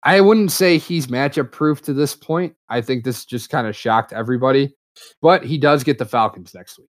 [0.02, 2.54] I wouldn't say he's matchup proof to this point.
[2.68, 4.74] I think this just kind of shocked everybody,
[5.22, 6.88] but he does get the Falcons next week.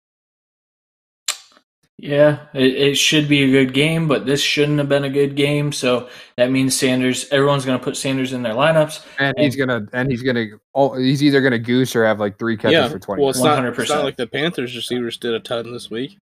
[2.00, 5.34] Yeah, it, it should be a good game, but this shouldn't have been a good
[5.34, 5.72] game.
[5.72, 7.28] So that means Sanders.
[7.30, 9.04] Everyone's going to put Sanders in their lineups.
[9.18, 12.56] And he's gonna and he's gonna oh he's either gonna goose or have like three
[12.56, 12.88] catches Yeah.
[12.88, 13.20] for twenty.
[13.20, 13.88] Well, it's not, it's 100%.
[13.88, 16.18] not like the Panthers receivers did a ton this week.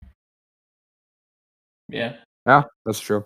[1.89, 3.25] Yeah, yeah, that's true.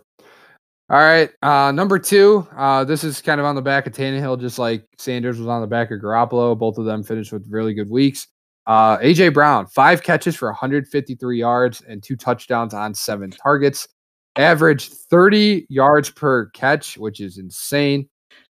[0.91, 2.47] All right, uh, number two.
[2.57, 5.61] Uh, this is kind of on the back of Tannehill, just like Sanders was on
[5.61, 6.57] the back of Garoppolo.
[6.57, 8.27] Both of them finished with really good weeks.
[8.65, 13.87] Uh, AJ Brown, five catches for 153 yards and two touchdowns on seven targets.
[14.35, 18.07] Average 30 yards per catch, which is insane.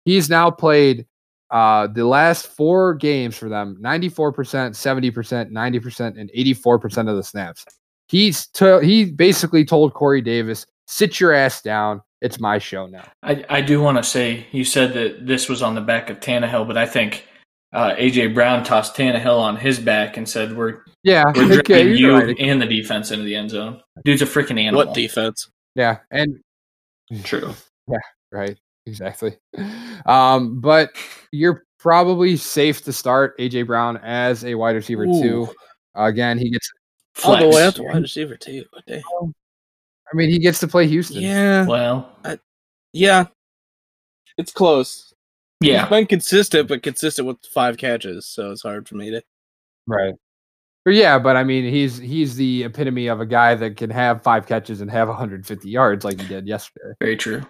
[0.05, 1.05] He's now played
[1.51, 4.33] uh, the last four games for them 94%,
[4.71, 7.65] 70%, 90%, and 84% of the snaps.
[8.09, 12.01] He's to, he basically told Corey Davis, sit your ass down.
[12.21, 13.03] It's my show now.
[13.21, 16.19] I, I do want to say you said that this was on the back of
[16.19, 17.27] Tannehill, but I think
[17.73, 21.25] uh, AJ Brown tossed Tannehill on his back and said, "We're Yeah.
[21.35, 22.39] we're okay, dragging you're you right.
[22.39, 24.85] and the defense into the end zone." Dude's a freaking animal.
[24.87, 25.49] What defense?
[25.75, 25.97] Yeah.
[26.11, 26.39] And
[27.23, 27.53] True.
[27.89, 27.99] Yeah,
[28.33, 28.57] right.
[28.85, 29.37] Exactly.
[30.05, 30.91] Um, but
[31.31, 35.21] you're probably safe to start AJ Brown as a wide receiver Ooh.
[35.21, 35.49] too.
[35.95, 36.69] again, he gets.
[37.23, 38.65] All the way up to wide receiver too.
[38.87, 39.01] Dang.
[39.21, 41.21] I mean, he gets to play Houston.
[41.21, 42.09] Yeah, Well,
[42.93, 43.25] yeah.
[44.37, 45.13] It's close.
[45.59, 45.81] yeah.
[45.81, 49.21] He's been consistent, but consistent with five catches, so it's hard for me to.
[49.87, 50.13] Right.
[50.85, 54.21] But yeah, but I mean, he's he's the epitome of a guy that can have
[54.23, 56.93] five catches and have 150 yards like he did yesterday.
[57.01, 57.41] Very true.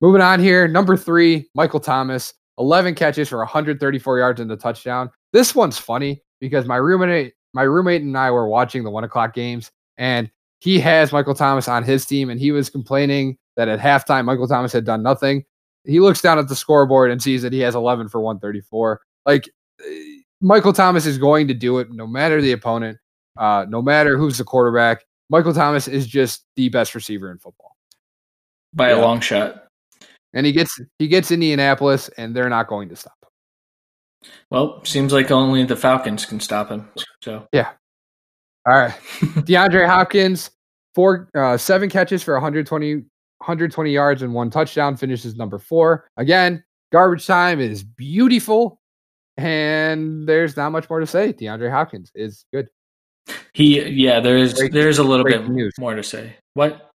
[0.00, 5.10] Moving on here, number three, Michael Thomas, 11 catches for 134 yards and a touchdown.
[5.32, 9.34] This one's funny because my roommate, my roommate and I were watching the one o'clock
[9.34, 13.78] games, and he has Michael Thomas on his team, and he was complaining that at
[13.80, 15.44] halftime Michael Thomas had done nothing.
[15.84, 19.00] He looks down at the scoreboard and sees that he has 11 for 134.
[19.26, 19.48] Like
[19.84, 22.98] eh, Michael Thomas is going to do it no matter the opponent,
[23.36, 25.04] uh, no matter who's the quarterback.
[25.28, 27.76] Michael Thomas is just the best receiver in football.
[28.74, 28.98] By Yeah.
[28.98, 29.64] a long shot.
[30.34, 33.21] and he gets he gets Indianapolis, and they're not going to stop.
[34.50, 36.88] Well, seems like only the Falcons can stop him.
[37.22, 37.70] So yeah.
[38.66, 40.50] All right, DeAndre Hopkins,
[40.94, 46.06] four uh, seven catches for 120 120 yards and one touchdown, finishes number four.
[46.16, 48.78] Again, garbage time is beautiful,
[49.36, 51.32] and there's not much more to say.
[51.32, 52.68] DeAndre Hopkins is good.
[53.52, 55.72] he, yeah, there is Breaking- there is a little bit news.
[55.80, 56.36] more to say.
[56.54, 56.88] What?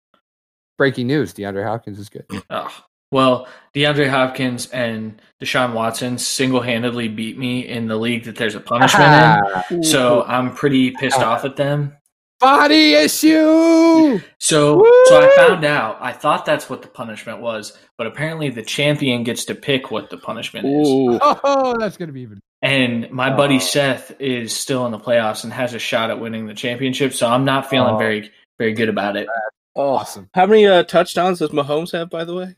[0.77, 2.25] Breaking news: DeAndre Hopkins is good.
[2.51, 2.69] Oh,
[3.11, 8.55] well, DeAndre Hopkins and Deshaun Watson single handedly beat me in the league that there's
[8.55, 9.41] a punishment
[9.71, 9.83] in.
[9.83, 11.95] So I'm pretty pissed off at them.
[12.39, 14.19] Body issue.
[14.39, 15.97] So so I found out.
[16.01, 20.09] I thought that's what the punishment was, but apparently the champion gets to pick what
[20.09, 20.87] the punishment is.
[20.87, 21.19] Ooh.
[21.43, 22.39] Oh, that's gonna be even.
[22.61, 23.59] And my buddy Oh.
[23.59, 27.13] Seth is still in the playoffs and has a shot at winning the championship.
[27.13, 27.97] So I'm not feeling Oh.
[27.97, 29.27] very very good about it.
[29.75, 30.29] Oh, Awesome.
[30.33, 32.55] How many uh, touchdowns does Mahomes have, by the way?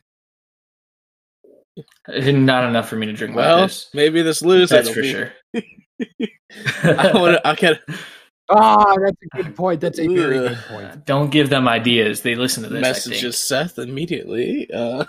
[2.08, 3.88] Not enough for me to drink like Well, this.
[3.94, 4.74] maybe this loser.
[4.76, 5.32] That's for be- sure.
[6.84, 7.38] I want.
[7.44, 7.78] I can.
[8.50, 9.80] Ah, that's a good point.
[9.80, 11.04] That's a very good point.
[11.04, 12.22] Don't give them ideas.
[12.22, 12.80] They listen to this.
[12.80, 14.70] Messages Seth immediately.
[14.72, 15.04] Uh.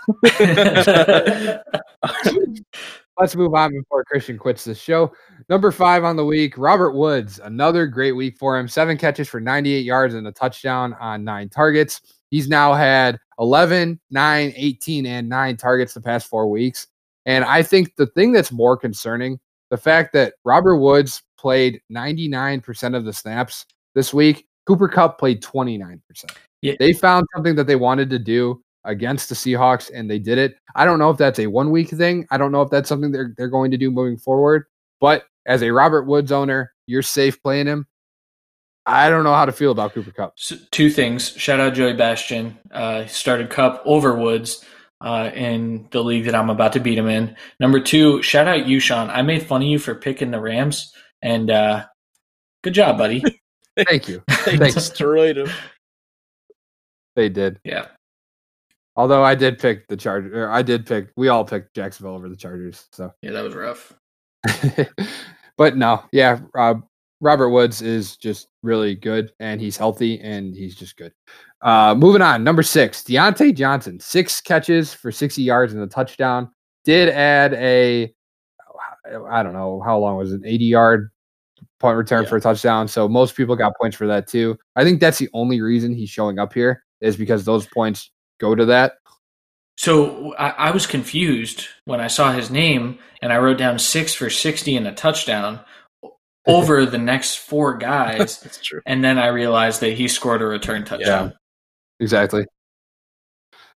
[3.20, 5.12] Let's move on before Christian quits the show.
[5.50, 7.40] Number five on the week, Robert Woods.
[7.44, 8.68] Another great week for him.
[8.70, 12.00] Seven catches for 98 yards and a touchdown on nine targets.
[12.30, 16.88] He's now had 11, 9, 18, and nine targets the past four weeks.
[17.26, 22.96] And I think the thing that's more concerning, the fact that Robert Woods played 99%
[22.96, 26.00] of the snaps this week, Cooper Kupp played 29%.
[26.62, 26.74] Yeah.
[26.80, 30.58] They found something that they wanted to do against the Seahawks and they did it.
[30.76, 32.28] I don't know if that's a one week thing.
[32.32, 34.66] I don't know if that's something they're they're going to do moving forward.
[35.00, 37.88] But as a Robert Woods owner, you're safe playing him.
[38.90, 40.34] I don't know how to feel about Cooper Kupp.
[40.38, 41.30] So, two things.
[41.38, 42.58] Shout out Joey Bastion.
[42.72, 44.66] Uh, started Kupp over Woods
[45.02, 47.36] uh, in the league that I'm about to beat him in.
[47.60, 49.10] Number two, shout out you, Sean.
[49.10, 51.86] I made fun of you for picking the Rams, and uh,
[52.64, 53.24] good job, buddy.
[53.88, 54.24] Thank you.
[54.46, 54.74] they Thanks.
[54.74, 55.50] destroyed him.
[57.16, 57.60] They did.
[57.64, 57.88] yeah.
[58.96, 60.34] Although I did pick the Chargers.
[60.34, 61.10] Or I did pick.
[61.16, 62.86] We all picked Jacksonville over the Chargers.
[62.92, 63.94] So, Yeah, that was rough.
[65.58, 66.40] but no, yeah.
[66.54, 66.76] Uh,
[67.22, 71.12] Robert Woods is just really good, and he's healthy, and he's just good.
[71.62, 76.50] Uh, moving on, number six, Diontae Johnson, six catches for 60 yards and a touchdown.
[76.86, 78.14] Did add a,
[79.30, 81.12] I don't know how long was it, 80 yard
[81.82, 82.30] punt return Yeah.
[82.30, 82.88] for a touchdown.
[82.88, 84.58] So most people got points for that too.
[84.78, 88.56] I think that's the only reason he's showing up here is because those points go
[88.56, 88.94] to that.
[89.78, 94.14] So I, I was confused when I saw his name, and I wrote down six
[94.14, 95.60] for 60 and a touchdown
[96.56, 98.40] over the next four guys.
[98.44, 98.82] That's true.
[98.86, 101.30] And then I realized that he scored a return touchdown.
[101.30, 101.36] Yeah,
[102.00, 102.46] Exactly.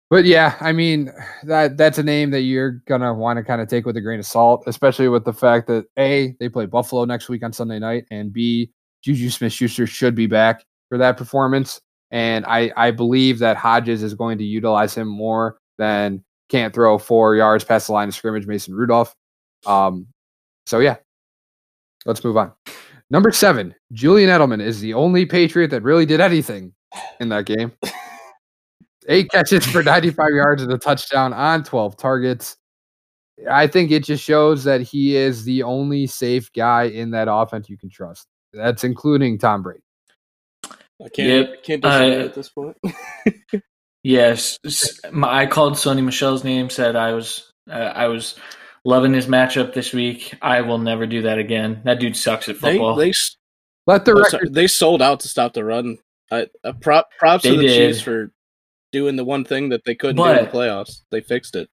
[0.10, 1.10] But yeah, I mean
[1.44, 4.20] that that's a name that you're gonna want to kind of take with a grain
[4.20, 7.80] of salt, especially with the fact that A, they play Buffalo next week on Sunday
[7.80, 11.80] night, and B, Juju Smith Schuster should be back for that performance.
[12.12, 16.98] And I, I believe that Hodges is going to utilize him more than can't throw
[16.98, 19.16] four yards past the line of scrimmage, Mason Rudolph.
[19.66, 20.08] Um,
[20.66, 20.98] so yeah.
[22.06, 22.52] Let's move on.
[23.10, 26.74] Number seven, Julian Edelman is the only Patriot that really did anything
[27.20, 27.72] in that game.
[29.08, 32.56] Eight catches for 95 yards and a touchdown on 12 targets.
[33.50, 37.70] I think it just shows that he is the only safe guy in that offense
[37.70, 38.28] you can trust.
[38.54, 39.82] That's including Tom Brady.
[41.04, 41.50] I can't.
[41.50, 41.64] Yep.
[41.64, 42.78] Can't disagree Uh, at this point.
[44.04, 44.58] Yes,
[45.12, 46.72] my, I called Sony Michel's name.
[46.72, 48.36] Said I was uh, I was
[48.86, 50.34] loving his matchup this week.
[50.42, 51.82] I will never do that again.
[51.86, 52.96] That dude sucks at football.
[52.96, 53.38] they s-
[53.88, 55.98] Let the record they sold out to stop the run.
[56.32, 57.90] I, uh, prop props They to the did.
[57.94, 58.32] Chiefs for
[58.92, 61.02] doing the one thing that they couldn't do in the playoffs.
[61.12, 61.70] They fixed it.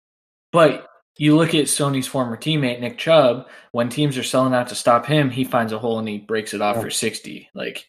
[0.52, 0.88] but
[1.20, 3.48] you look at Sony's former teammate Nick Chubb.
[3.72, 6.54] When teams are selling out to stop him, he finds a hole and he breaks
[6.54, 6.82] it off Yeah.
[6.82, 7.48] for sixty.
[7.54, 7.88] Like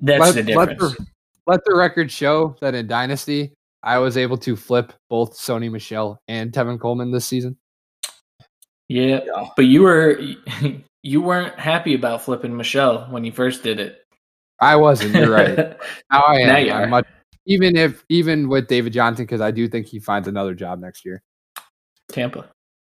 [0.00, 0.96] that's Let- the let difference.
[0.96, 1.06] the-
[1.46, 6.20] Let the record show that in Dynasty, I was able to flip both Sony Michel
[6.28, 7.56] and Tevin Coleman this season.
[8.92, 9.48] Yeah, Yeah.
[9.56, 10.20] but you were
[11.02, 13.98] you weren't happy about flipping Michel when you first did it.
[14.60, 15.14] I wasn't.
[15.14, 15.56] You're right.
[16.12, 16.48] Now I am.
[16.48, 16.86] Now you I'm are.
[16.88, 17.06] much,
[17.46, 21.04] even if even with David Johnson, because I do think he finds another job next
[21.04, 21.22] year.
[22.10, 22.48] Tampa.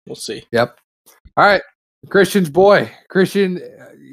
[0.06, 0.44] We'll see.
[0.52, 0.78] Yep.
[1.36, 1.62] All right.
[2.10, 2.90] Christian's boy.
[3.10, 3.60] Christian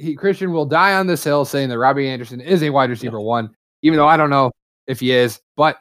[0.01, 3.21] he Christian will die on this hill saying that Robby Anderson is a wide receiver
[3.21, 3.51] one,
[3.83, 4.51] even though I don't know
[4.89, 5.79] if he is, but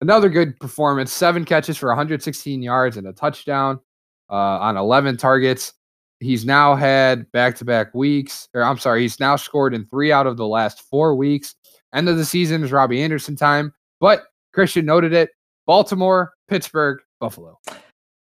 [0.00, 1.12] another good performance.
[1.12, 3.80] Seven catches for 116 yards and a touchdown
[4.30, 5.72] uh, on 11 targets.
[6.20, 10.12] He's now had back to back weeks, or I'm sorry, he's now scored in three
[10.12, 11.54] out of the last four weeks.
[11.94, 15.30] End of the season is Robby Anderson time, but Christian noted it
[15.66, 17.58] Baltimore, Pittsburgh, Buffalo.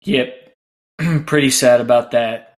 [0.03, 0.55] Yep.
[1.25, 2.55] Pretty sad about that.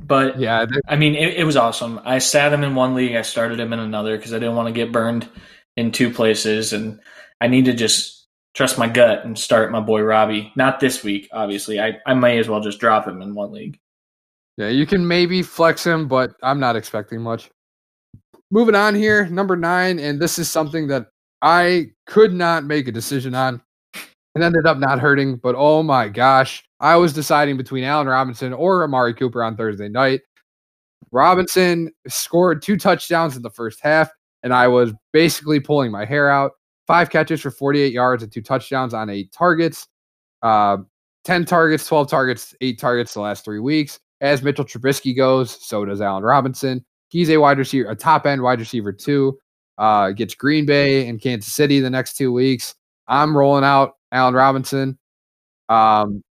[0.00, 2.00] But Yeah, I mean, it, it was awesome.
[2.04, 3.16] I sat him in one league.
[3.16, 5.28] I started him in another because I didn't want to get burned
[5.76, 7.00] in two places, and
[7.40, 8.19] I need to just
[8.54, 10.52] trust my gut and start my boy Robby.
[10.56, 11.80] Not this week, obviously.
[11.80, 13.78] I, I may as well just drop him in one league.
[14.56, 17.50] Yeah, you can maybe flex him, but I'm not expecting much.
[18.50, 21.06] Moving on here, number nine, and this is something that
[21.40, 23.62] I could not make a decision on.
[24.34, 28.52] and ended up not hurting, but oh my gosh, I was deciding between Allen Robinson
[28.52, 30.20] or Amari Cooper on Thursday night.
[31.12, 34.10] Robinson scored two touchdowns in the first half,
[34.42, 36.52] and I was basically pulling my hair out.
[36.90, 39.86] Five catches for 48 yards and two touchdowns on eight targets.
[40.42, 40.78] Uh,
[41.22, 44.00] 10 targets, 12 targets, eight targets the last three weeks.
[44.20, 46.84] As Mitchell Trubisky goes, so does Allen Robinson.
[47.06, 49.38] He's a wide receiver, a top end wide receiver too.
[49.78, 52.74] Uh, gets Green Bay and Kansas City the next two weeks.
[53.06, 54.98] I'm rolling out Allen Robinson.
[55.68, 56.24] Um,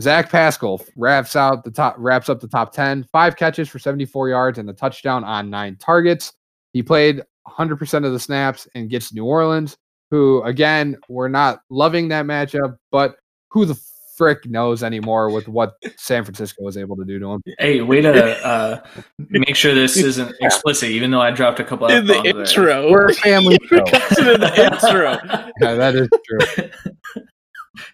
[0.00, 3.02] Zach Pascal wraps out the top, wraps up the top ten.
[3.10, 6.32] Five catches for 74 yards and a touchdown on nine targets.
[6.72, 9.76] He played 100% of the snaps and gets New Orleans,
[10.10, 13.16] who again we're not loving that matchup, but
[13.50, 13.78] who the
[14.16, 17.42] frick knows anymore with what San Francisco was able to do to him.
[17.58, 18.82] Hey, way to uh,
[19.28, 22.70] make sure this isn't explicit, even though I dropped a couple In the F-bombs there.
[22.70, 22.90] intro.
[22.90, 23.76] We're a family show.
[23.76, 25.18] In the intro.
[25.60, 27.24] Yeah, that is true.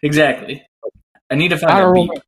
[0.02, 0.64] Exactly.
[1.30, 2.22] I need to find a Honorable, beat.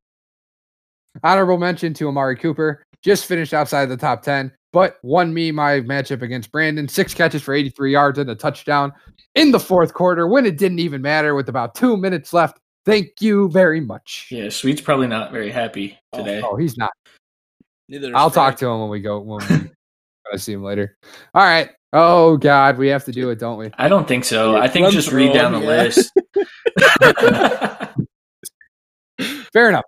[1.23, 2.83] honorable mention to Amari Cooper.
[3.03, 6.89] Just finished outside the top 10, but won me my matchup against Brandon.
[6.89, 8.93] Six catches for 83 yards and a touchdown
[9.37, 12.59] in the fourth quarter when it didn't even matter with about two minutes left.
[12.85, 14.27] Thank you very much.
[14.33, 16.43] Yeah, Sweet's probably not very happy oh, today.
[16.45, 16.91] Oh, he's not.
[17.89, 19.71] Neither is I'll talk to him when we go when we when
[20.33, 20.99] I see him later.
[21.35, 21.71] All right.
[21.93, 23.71] Oh God, we have to do it, don't we?
[23.79, 24.57] I don't think so.
[24.57, 25.67] Yeah, I think just read down the yeah.
[25.67, 26.11] list.
[29.53, 29.85] Fair enough.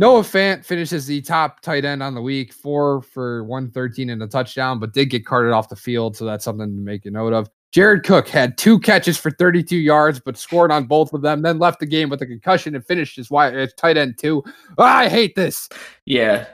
[0.00, 4.26] Noah Fant finishes the top tight end on the week, four for 113 and a
[4.26, 6.16] touchdown, but did get carted off the field.
[6.16, 7.50] So that's something to make a note of.
[7.70, 11.58] Jared Cook had two catches for 32 yards, but scored on both of them, then
[11.58, 14.42] left the game with a concussion and finished his, wide, his tight end two.
[14.78, 15.68] Ah, I hate this.
[16.06, 16.46] yeah,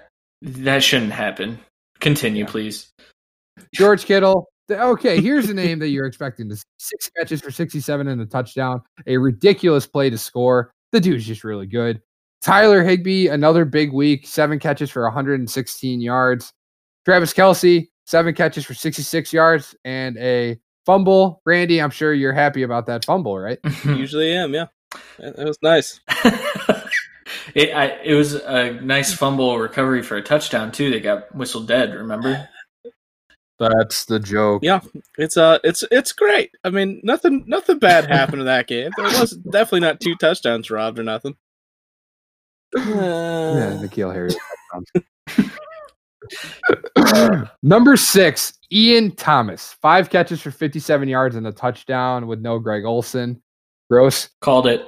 [0.42, 1.56] that shouldn't happen.
[2.00, 2.50] Continue, Yeah.
[2.50, 2.88] please.
[3.72, 4.48] George Kittle.
[4.68, 6.64] Okay, here's a name that you're expecting to see.
[6.80, 8.82] Six catches for 67 and a touchdown.
[9.06, 10.72] A ridiculous play to score.
[10.90, 12.02] The dude's just really good.
[12.42, 14.26] Tyler Higbee, another big week.
[14.26, 16.52] Seven catches for 116 yards.
[17.04, 21.42] Travis Kelce, seven catches for 66 yards and a fumble.
[21.44, 23.58] Randy, I'm sure you're happy about that fumble, right?
[23.84, 24.66] Usually am, yeah.
[25.18, 26.00] That that was nice.
[27.54, 30.90] it, I, it was a nice fumble recovery for a touchdown too.
[30.90, 31.94] They got whistled dead.
[31.94, 32.48] Remember?
[33.58, 34.62] That's the joke.
[34.62, 34.80] Yeah,
[35.16, 36.50] it's uh, it's it's great.
[36.62, 38.90] I mean, nothing nothing bad happened in that game.
[38.96, 41.36] There was definitely not two touchdowns robbed or nothing.
[42.74, 42.82] Yeah,
[43.80, 44.30] N'Keal Harry.
[47.62, 49.76] Number six, Ian Thomas.
[49.80, 53.40] Five catches for 57 yards and a touchdown with no Greg Olsen.
[53.90, 54.30] Gross.
[54.40, 54.86] Called it.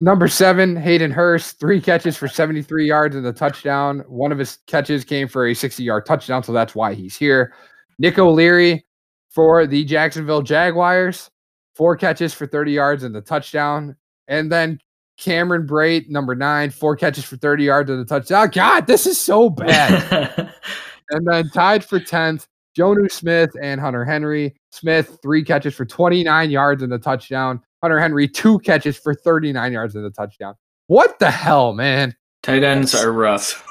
[0.00, 1.58] Number seven, Hayden Hurst.
[1.58, 4.04] Three catches for 73 yards and a touchdown.
[4.08, 7.54] One of his catches came for a 60 yard touchdown, so that's why he's here.
[7.98, 8.84] Nick O'Leary
[9.30, 11.30] for the Jacksonville Jaguars.
[11.74, 13.96] Four catches for 30 yards and a touchdown.
[14.28, 14.78] And then
[15.18, 18.48] Cameron Brate, number nine, four catches for 30 yards and a touchdown.
[18.48, 20.52] God, this is so bad.
[21.10, 22.46] and then tied for 10th,
[22.76, 24.54] Jonnu Smith and Hunter Henry.
[24.70, 27.60] Smith, three catches for 29 yards and a touchdown.
[27.82, 30.54] Hunter Henry, two catches for 39 yards and a touchdown.
[30.88, 32.14] What the hell, man?
[32.42, 33.66] Tight ends are rough.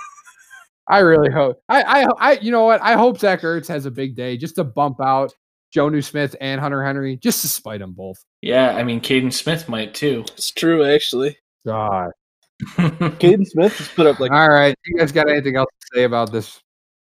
[0.88, 1.62] I really hope.
[1.70, 2.82] I, I, I, you know what?
[2.82, 5.34] I hope Zach Ertz has a big day just to bump out
[5.76, 8.18] Jonnu Smith and Hunter Henry, just to spite them both.
[8.42, 10.24] Yeah, I mean, Kaden Smith might too.
[10.34, 11.38] It's true, actually.
[11.66, 12.12] God.
[12.78, 14.76] Kaden Smith has put up like All right.
[14.86, 16.62] You guys got anything else to say about this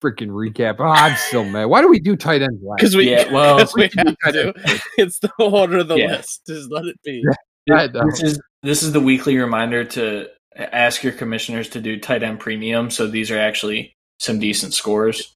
[0.02, 0.76] freaking recap?
[0.78, 1.64] Oh, I'm still mad.
[1.66, 2.78] Why do we do tight ends last?
[2.78, 4.54] because we Yeah, well- we We have to.
[4.98, 6.16] It's the order of the Yeah.
[6.16, 6.42] list.
[6.46, 7.24] Just let it be.
[7.70, 8.04] I know.
[8.06, 12.38] this is this is the weekly reminder to ask your commissioners to do tight end
[12.40, 12.90] premium.
[12.90, 15.34] So these are actually some decent scores.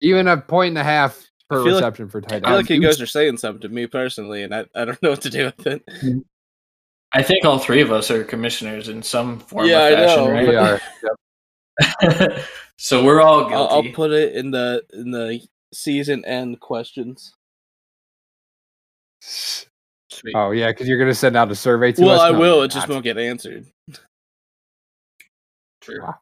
[0.00, 2.70] Even a point and a half per I feel like- for tight I feel like
[2.70, 5.30] you guys are saying something to me personally, and I, I don't know what to
[5.30, 5.82] do with it.
[7.12, 10.24] I think all three of us are commissioners in some form Yeah, I of fashion,
[10.24, 10.42] know.
[10.42, 10.80] we right?
[12.18, 12.38] are.
[12.78, 13.68] so we're all I'll.
[13.68, 15.40] I'll put it in the in the
[15.74, 17.34] season end questions.
[19.20, 20.34] Sweet.
[20.34, 22.20] Oh yeah, because you're gonna send out a survey to well, us.
[22.22, 22.62] I No, will.
[22.62, 23.66] It just won't get answered.
[25.80, 26.02] True.
[26.02, 26.14] Wow.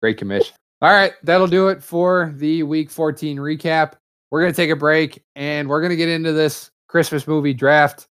[0.00, 0.54] Great commission.
[0.80, 3.92] All right, that'll do it for the week 14 recap.
[4.32, 7.52] We're going to take a break and we're going to get into this Christmas movie
[7.52, 8.08] draft,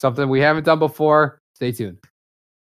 [0.00, 1.40] something we haven't done before.
[1.54, 1.98] Stay tuned.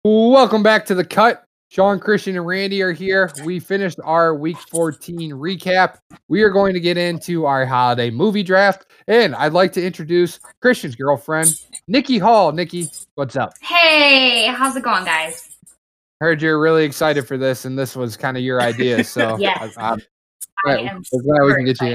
[0.04, 1.44] Welcome back to the cut.
[1.70, 3.32] Sean, Christian, and Randy are here.
[3.44, 6.00] We finished our week 14 recap.
[6.30, 8.88] We are going to get into our holiday movie draft.
[9.08, 12.54] And I'd like to introduce Christian's girlfriend, Nikki Hall.
[12.54, 13.54] Nikki, what's up?
[13.62, 15.48] Hey, how's it going, guys?
[16.22, 19.04] Heard you're really excited for this, and this was kind of your idea.
[19.04, 19.78] So Yes.
[19.78, 20.02] I- I'm
[20.66, 21.88] I'm, we're glad we can get you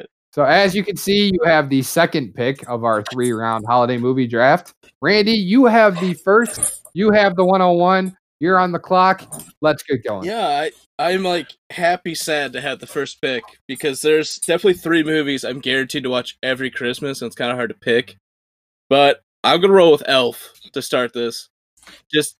[0.00, 0.04] in.
[0.32, 0.38] Excited.
[0.38, 0.40] That's good.
[0.40, 3.98] So as you can see, you have the second pick of our three round holiday
[3.98, 4.74] movie draft.
[5.02, 6.82] Randy, you have the first.
[6.94, 8.16] You have the 101.
[8.40, 9.22] You're on the clock.
[9.60, 10.24] Let's get going.
[10.26, 15.02] Yeah, I I'm like happy sad to have the first pick because there's definitely three
[15.02, 18.16] movies I'm guaranteed to watch every Christmas and it's kind of hard to pick.
[18.88, 21.48] But I'm gonna roll with Elf to start this.
[22.12, 22.36] Just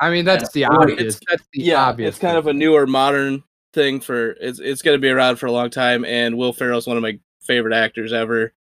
[0.00, 1.20] I mean, that's the It's- obvious.
[1.30, 2.10] That's the yeah, obvious.
[2.16, 3.42] it's kind of a newer modern
[3.74, 6.96] thing for it's it's gonna be around for a long time and Will Ferrell's one
[6.96, 8.52] of my favorite actors ever.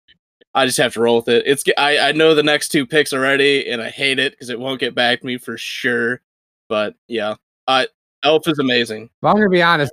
[0.54, 1.44] I just have to roll with it.
[1.46, 4.60] It's I I know the next two picks already and I hate it because it
[4.60, 6.20] won't get back to me for sure.
[6.68, 7.88] But yeah, I
[8.22, 9.08] Elf is amazing.
[9.22, 9.92] But I'm gonna be honest.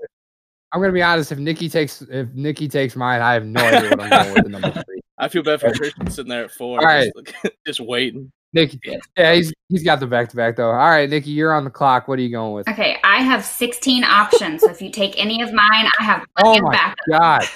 [0.74, 1.32] I'm gonna be honest.
[1.32, 4.44] If Nikki takes if Nikki takes mine, I have no idea what I'm going with
[4.44, 5.00] the number three.
[5.18, 7.12] I feel bad for Christian sitting there at four, All right.
[7.26, 8.32] just, just waiting.
[8.54, 8.98] Nikki, Yeah.
[9.18, 10.72] yeah, he's he's got the back to back though.
[10.72, 12.08] All right, Nikki, you're on the clock.
[12.08, 12.68] What are you going with?
[12.68, 14.62] Okay, I have 16 options.
[14.62, 16.98] So if you take any of mine, I have Oh plenty of my backup.
[17.10, 17.44] God!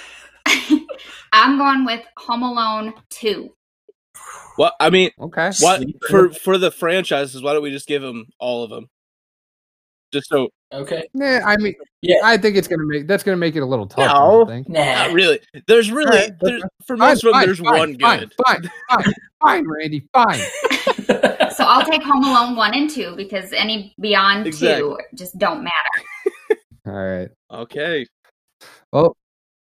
[1.34, 3.50] I'm going with Home Alone 2.
[4.56, 5.50] What I mean, Okay.
[5.60, 7.42] what for for the franchises?
[7.42, 8.88] Why don't we just give them all of them?
[10.12, 11.08] Just so Okay.
[11.12, 12.18] Nah, I mean, Yeah.
[12.22, 14.12] I think it's gonna make that's gonna make it a little tough.
[14.14, 14.44] No.
[14.44, 14.68] don't think?
[14.68, 14.84] Nah.
[14.84, 15.40] not really.
[15.66, 17.32] There's really Alright, there's, for Fine, most of them.
[17.32, 18.34] fine, There's fine, one fine, good.
[18.46, 19.12] Fine, fine,
[19.42, 20.40] fine, Randy, fine.
[21.54, 24.80] So I'll take Home Alone 1 and 2 because any beyond Exactly.
[24.82, 26.58] 2 just don't matter.
[26.86, 27.28] All right.
[27.52, 28.06] Okay,
[28.92, 29.16] Well,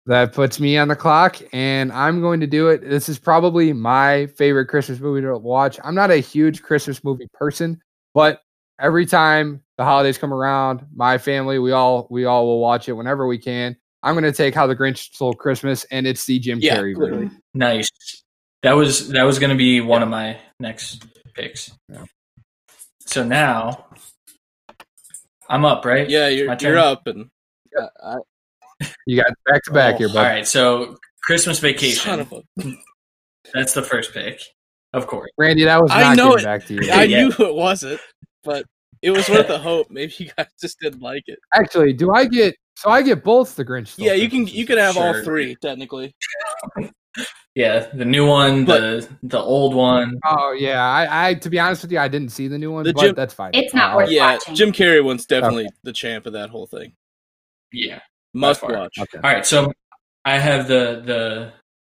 [0.09, 2.81] that puts me on the clock, and I'm going to do it.
[2.81, 5.79] This is probably my favorite Christmas movie to watch.
[5.85, 7.79] I'm not a huge Christmas movie person,
[8.15, 8.41] but
[8.81, 12.95] every time the holidays come around, my family, we all we all will watch it
[12.95, 13.77] whenever we can.
[14.03, 16.95] I'm going to take How the Grinch Stole Christmas, and it's the Jim Yeah, Carrey
[16.95, 17.11] clearly.
[17.11, 17.29] version.
[17.29, 17.59] Mm-hmm.
[17.59, 17.91] Nice.
[18.63, 21.05] That was that was going to be one of my next
[21.35, 21.71] picks.
[21.93, 22.05] Yeah.
[23.01, 23.87] So now
[25.51, 26.09] I'm up, right?
[26.09, 27.29] yeah, you're you're up, and
[28.03, 28.17] I,
[29.07, 30.23] You got back to back Oh, here, All bud.
[30.23, 30.47] right.
[30.47, 32.21] So Christmas son Vacation.
[32.21, 32.43] of a,
[33.55, 34.41] That's the first pick,
[34.93, 35.31] of course.
[35.39, 36.45] Randy, that was I not know it.
[36.45, 36.91] back to you.
[36.93, 38.01] I knew it wasn't,
[38.45, 38.65] but
[39.03, 39.91] it was worth a hope.
[39.91, 41.39] Maybe you guys just didn't like it.
[41.55, 43.95] Actually, do I get so I get both the Grinch?
[43.99, 46.15] Yeah, you can you can have all three technically.
[47.55, 50.21] Yeah, the new one, the the old one.
[50.25, 52.85] Oh yeah, I, I to be honest with you, I didn't see the new one,
[52.85, 53.51] The but Jim- that's fine.
[53.55, 54.55] It's not Uh, worth Yeah, watching.
[54.55, 56.93] Jim Carrey one's definitely the champ of that whole thing.
[57.73, 57.99] Yeah.
[58.35, 58.97] Must watch.
[58.99, 59.19] Okay.
[59.23, 59.45] All right.
[59.47, 59.73] So
[60.25, 61.03] I have the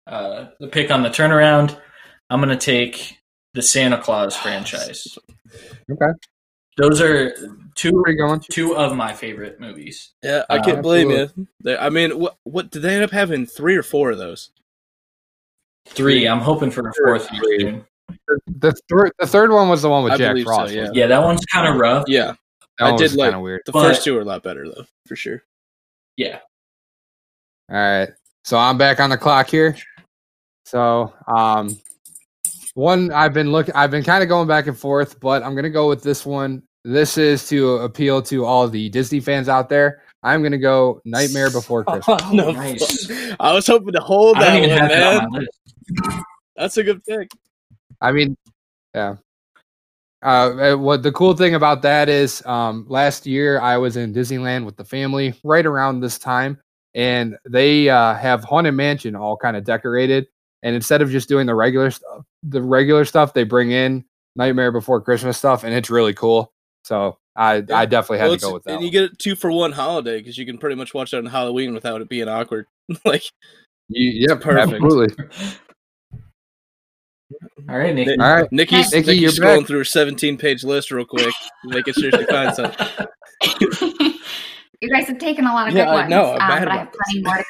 [0.07, 1.77] the uh, the pick on the turnaround.
[2.31, 3.19] I'm going to take
[3.55, 5.19] the Santa Claus franchise.
[5.91, 6.13] Okay.
[6.77, 7.35] Those are
[7.75, 8.41] two are going?
[8.53, 10.13] two of my favorite movies.
[10.23, 11.31] Yeah, I Uh, can't blame you.
[11.63, 13.47] They- I mean, what what did they end up having?
[13.47, 14.51] Three or four of those?
[15.89, 16.27] Three.
[16.27, 17.29] I'm hoping for a fourth.
[17.31, 17.83] here Three.
[18.29, 20.75] The, the, thir- the third one was the one with I Jack believe so, Frost.
[20.75, 20.89] yeah.
[20.93, 22.05] Yeah, that one's kind of rough.
[22.09, 22.35] Yeah,
[22.79, 23.63] That I one did was like- kind of weird.
[23.67, 25.43] the But- first two are a lot better though, for sure.
[26.17, 26.39] Yeah.
[27.71, 28.09] All right,
[28.45, 29.77] so I'm back on the clock here.
[30.65, 31.77] So, um,
[32.75, 35.71] one I've been looking, I've been kind of going back and forth, but I'm gonna
[35.71, 36.63] go with this one.
[36.85, 40.03] This is to appeal to all the Disney fans out there.
[40.23, 42.23] I'm gonna go Nightmare Before Christmas.
[42.33, 43.11] no, nice.
[43.41, 45.47] I was hoping to hold that one, have that man.
[46.13, 46.25] on.
[46.57, 47.29] That's a good pick.
[48.01, 48.37] I mean,
[48.95, 49.17] yeah.
[50.25, 54.13] Uh, uh, what the cool thing about that is, um, last year I was in
[54.15, 56.59] Disneyland with the family right around this time,
[56.95, 60.27] and they uh, have Haunted Mansion all kind of decorated.
[60.63, 64.05] And instead of just doing the regular stuff, the regular stuff, they bring in
[64.37, 66.53] Nightmare Before Christmas stuff, and it's really cool.
[66.83, 67.77] So I Yeah.
[67.79, 68.75] I definitely had Well, to go with that.
[68.77, 71.27] and you get two for one holiday because you can pretty much watch it on
[71.27, 72.67] Halloween without it being awkward.
[73.05, 73.23] like,
[73.89, 74.83] You- yep, perfect.
[74.83, 75.25] absolutely.
[77.69, 78.09] All right, Nick.
[78.21, 79.67] All right, Nikki's, Nikki, Nikki's you're scrolling back.
[79.69, 81.35] through a 17 page list real quick,
[81.65, 82.87] making sure she finds something.
[84.81, 86.33] you guys have taken a lot of Yeah, good I ones, know.
[86.39, 87.45] I'm um, mad but I about have plenty more to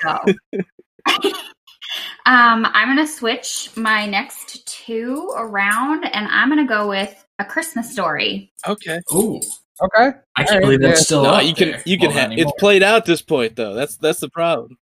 [1.22, 1.30] go.
[2.26, 7.90] um, I'm gonna switch my next two around, and I'm gonna go with a Christmas
[7.92, 8.52] story.
[8.66, 9.00] Okay.
[9.12, 9.40] Ooh,
[9.82, 10.11] okay.
[10.36, 11.04] I can't All right, believe that's yeah.
[11.04, 11.82] still No, up you can there.
[11.84, 13.74] you can Well, have it's played out at this point though.
[13.74, 14.78] That's that's the problem.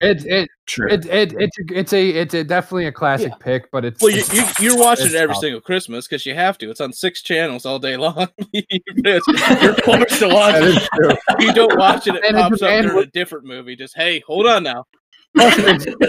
[0.00, 0.88] It it True.
[0.88, 3.36] it, it it's a, it's a it's a definitely a classic Yeah.
[3.44, 5.40] pick, but it's Well, you, you you're watching it every tough.
[5.42, 6.70] single Christmas because you have to.
[6.70, 8.28] It's on six channels all day long.
[8.52, 10.76] you're forced to watch that it.
[10.82, 11.10] is true.
[11.10, 13.74] If you don't watch it, it And pops up depends during a different movie.
[13.76, 14.84] Just hey, hold on now.
[15.36, 15.84] Plus, there's,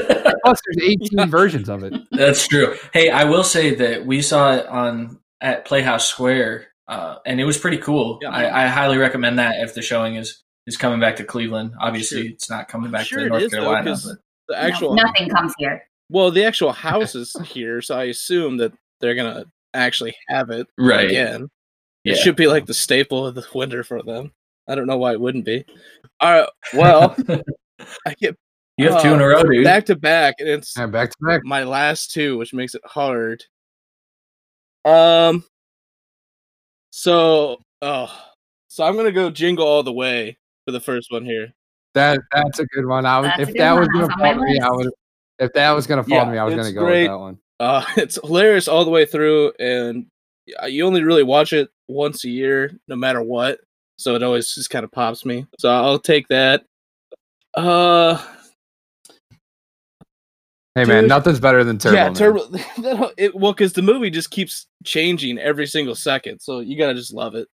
[0.46, 1.94] plus there's 18 versions of it.
[2.12, 2.76] That's true.
[2.94, 7.44] Hey, I will say that we saw it on at Playhouse Square, uh, and it
[7.46, 8.20] was pretty cool.
[8.22, 8.30] Yeah.
[8.30, 11.74] I, I highly recommend that if the showing is is coming back to Cleveland.
[11.80, 12.32] Obviously, Sure.
[12.32, 13.90] it's not coming back Sure to North is, though, Carolina.
[13.92, 14.18] 'cause- but
[14.48, 15.84] The No, actual nothing comes here.
[16.10, 20.68] well, the actual house is here, so I assume that they're gonna actually have it
[20.78, 21.50] right, again.
[22.04, 22.14] yeah.
[22.14, 24.32] It should be like the staple of the winter for them.
[24.68, 25.66] I don't know why it wouldn't be.
[26.20, 27.16] All right, well,
[28.08, 28.36] I get
[28.78, 29.64] you have two in a row, dude.
[29.66, 31.42] back to back, and it's And back to back.
[31.44, 33.44] my last two, which makes it hard.
[34.86, 35.44] Um.
[36.92, 38.26] So, oh,
[38.68, 40.38] so I'm gonna go jingle all the way
[40.70, 41.52] for the first one here.
[41.96, 43.06] That that's a good one.
[43.08, 44.90] I was, That's a if that was gonna That's on fall to me, I would.
[45.40, 47.02] If that was gonna fall Yeah, to me, I was gonna go great.
[47.04, 47.40] with that one.
[47.60, 50.06] Uh, it's hilarious all the way through, and
[50.68, 53.60] you only really watch it once a year, no matter what.
[53.98, 55.46] So it always just kind of pops me.
[55.58, 56.64] So I'll take that.
[57.56, 58.24] Uh,
[60.76, 61.10] Hey man, Dude.
[61.10, 61.96] nothing's better than Turbo.
[61.98, 62.14] yeah, Man.
[62.14, 62.46] Turbo.
[62.48, 66.94] that- it, well, because the movie just keeps changing every single second, so you gotta
[66.94, 67.48] just love it.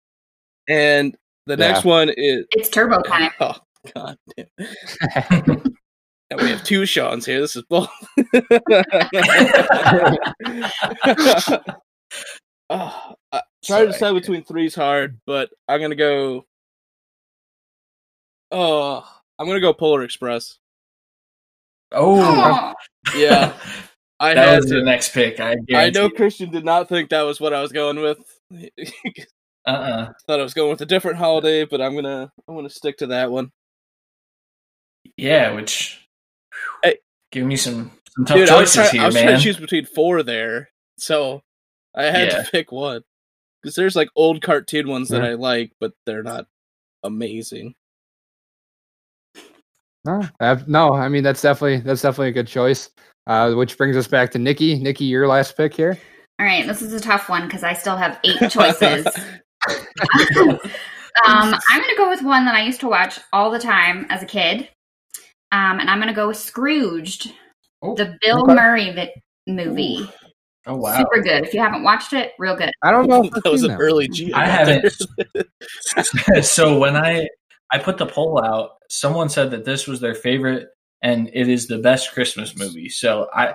[0.69, 1.17] And
[1.47, 1.73] the Yeah.
[1.73, 3.31] next one is It's turbo time.
[3.41, 3.57] oh
[3.95, 5.63] god damn.
[6.31, 7.39] And we have two Sean's here.
[7.43, 7.91] This is both.
[12.71, 16.47] oh, I try to decide between three's hard, but I'm gonna go.
[18.51, 19.07] Oh,
[19.39, 20.59] I'm gonna go Polar Express.
[21.93, 22.73] oh, Oh,
[23.15, 23.53] Yeah,
[24.19, 25.41] I that had was the next pick.
[25.41, 28.19] I I know Christian did not think that was what I was going with.
[29.67, 30.13] Uh-uh.
[30.27, 33.07] Thought I was going with a different holiday, but I'm gonna I'm gonna stick to
[33.09, 33.51] that one.
[35.17, 36.07] Yeah, which
[36.83, 36.99] Hey.
[37.33, 39.43] give me some some tough Dude, I was, choices try- I here, was trying to
[39.43, 41.43] choose between four there, so
[41.95, 42.43] I had Yeah.
[42.43, 43.03] to pick one
[43.63, 45.31] because there's like old cartoon ones that Yeah.
[45.31, 46.47] I like, but they're not
[47.03, 47.75] amazing.
[50.05, 52.91] No, I've- no, I mean that's definitely that's definitely a good choice.
[53.27, 54.79] Uh, which brings us back to Nikki.
[54.79, 55.99] Nikki, your last pick here.
[56.39, 59.07] all right, this is a tough one because I still have eight choices.
[59.69, 60.59] um,
[61.27, 64.23] I'm going to go with one that I used to watch all the time as
[64.23, 64.69] a kid.
[65.53, 67.33] Um, and I'm going to go with Scrooged,
[67.83, 68.55] Oh, the Bill okay.
[68.55, 69.13] Murray vi-
[69.47, 70.09] movie.
[70.67, 70.97] oh wow.
[70.97, 71.45] Super good.
[71.47, 72.71] If you haven't watched it, real good.
[72.83, 73.25] I don't know.
[73.25, 74.15] If that was an that early one.
[74.15, 74.33] G.
[74.33, 74.91] I got there.
[75.95, 76.45] haven't.
[76.45, 77.29] so when I
[77.71, 80.69] I put the poll out, someone said that this was their favorite
[81.03, 82.89] and it is the best Christmas movie.
[82.89, 83.55] So I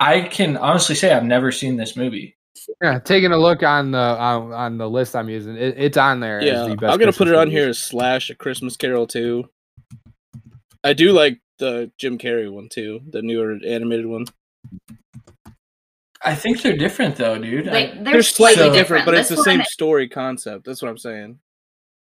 [0.00, 2.37] I can honestly say I've never seen this movie.
[2.82, 6.20] Yeah, taking a look on the on, on the list I'm using, it, it's on
[6.20, 6.38] there.
[6.38, 9.48] as yeah, the I'm gonna put it on here as slash a Christmas Carol too.
[10.84, 14.26] I do like the Jim Carrey one too, the newer animated one.
[16.22, 17.66] I think they're different though, dude.
[17.66, 20.64] They, I- they're, They're slightly So- different, but it's the same one- story concept.
[20.64, 21.38] That's what I'm saying.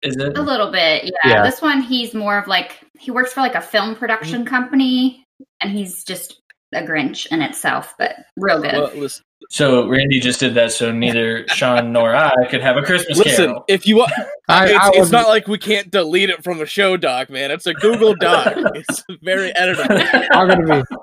[0.02, 0.38] is it?
[0.38, 1.10] A little bit, yeah.
[1.24, 1.42] Yeah.
[1.42, 4.54] This one, he's more of like he works for like a film production mm-hmm.
[4.54, 5.24] company,
[5.60, 6.40] and he's just
[6.72, 8.72] a Grinch in itself, but real good.
[8.72, 12.82] Well, listen, So Randy just did that, so neither Sean nor I could have a
[12.82, 13.64] Christmas listen Carol.
[13.66, 14.12] if you want,
[14.48, 17.50] I, it's, I it's wasn't- like we can't delete it from a show doc, man.
[17.50, 18.52] It's a Google Doc.
[18.74, 20.28] it's very editable.
[20.32, 20.96] I'm gonna be.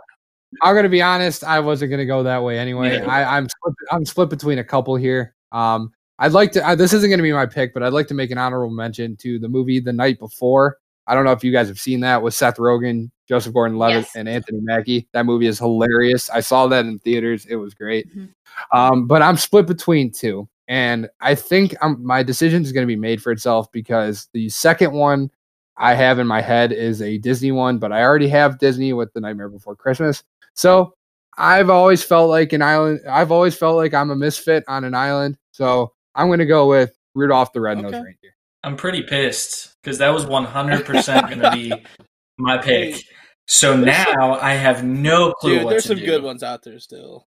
[0.62, 1.44] I'm gonna be honest.
[1.44, 2.98] I wasn't gonna go that way anyway.
[3.00, 3.06] Yeah.
[3.12, 5.36] I, I'm split, I'm split between a couple here.
[5.52, 6.66] Um, I'd like to.
[6.66, 9.18] Uh, this isn't gonna be my pick, but I'd like to make an honorable mention
[9.18, 10.78] to the movie The Night Before.
[11.06, 14.16] I don't know if you guys have seen that with Seth Rogen, Joseph Gordon-Levitt, Yes.
[14.16, 15.08] and Anthony Mackie.
[15.14, 16.30] That movie is hilarious.
[16.30, 17.46] I saw that in theaters.
[17.46, 18.08] It was great.
[18.16, 18.30] Mhm.
[18.72, 22.92] Um, but I'm split between two, and I think um my decision is going to
[22.92, 25.30] be made for itself because the second one
[25.78, 29.14] I have in my head is a Disney one, but I already have Disney with
[29.14, 30.24] The Nightmare Before Christmas.
[30.56, 30.94] So
[31.38, 33.02] I've always felt like an island.
[33.08, 35.38] I've always felt like I'm a misfit on an island.
[35.52, 38.04] So I'm going to go with Rudolph the Red-Nosed Okay.
[38.04, 38.36] Reindeer.
[38.64, 41.72] I'm pretty pissed because that was 100% going to be
[42.38, 42.96] my pick.
[42.96, 43.02] Hey,
[43.48, 46.06] So there's some- now I have no clue Dude, there's some do.
[46.06, 47.26] good ones out there still.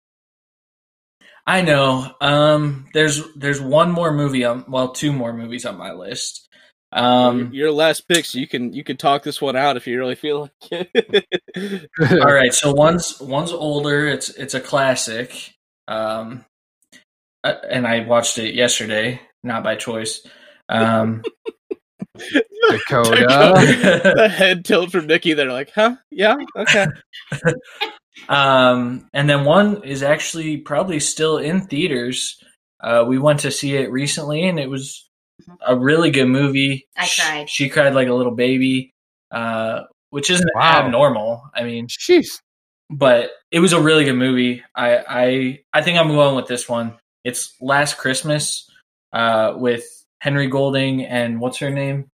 [1.45, 2.13] I know.
[2.19, 6.43] Um, there's there's one more movie on well, two more movies on my list.
[6.91, 10.15] Um, your last picks, you can you can talk this one out if you really
[10.15, 11.89] feel like it.
[12.21, 12.53] all right.
[12.53, 14.07] So one's one's older.
[14.07, 15.53] It's it's a classic.
[15.87, 16.43] Um,
[17.45, 20.25] uh, and I watched it yesterday, not by choice.
[20.67, 21.23] Um,
[22.69, 23.25] Dakota.
[24.15, 25.33] the head tilt from Nikki.
[25.33, 25.95] They're like, huh?
[26.11, 26.87] Yeah, okay.
[28.29, 32.37] um, and then one is actually probably still in theaters.
[32.81, 35.07] Uh, we went to see it recently, and it was
[35.65, 36.87] a really good movie.
[36.97, 37.49] I She- cried.
[37.49, 38.93] She, cried like a little baby,
[39.31, 40.83] uh, which isn't Wow.
[40.85, 41.43] abnormal.
[41.53, 42.41] I mean, Jeez.
[42.89, 44.63] but it was a really good movie.
[44.75, 46.97] I I I think I'm going with this one.
[47.23, 48.69] It's Last Christmas
[49.13, 49.85] uh, with
[50.19, 52.09] Henry Golding and what's her name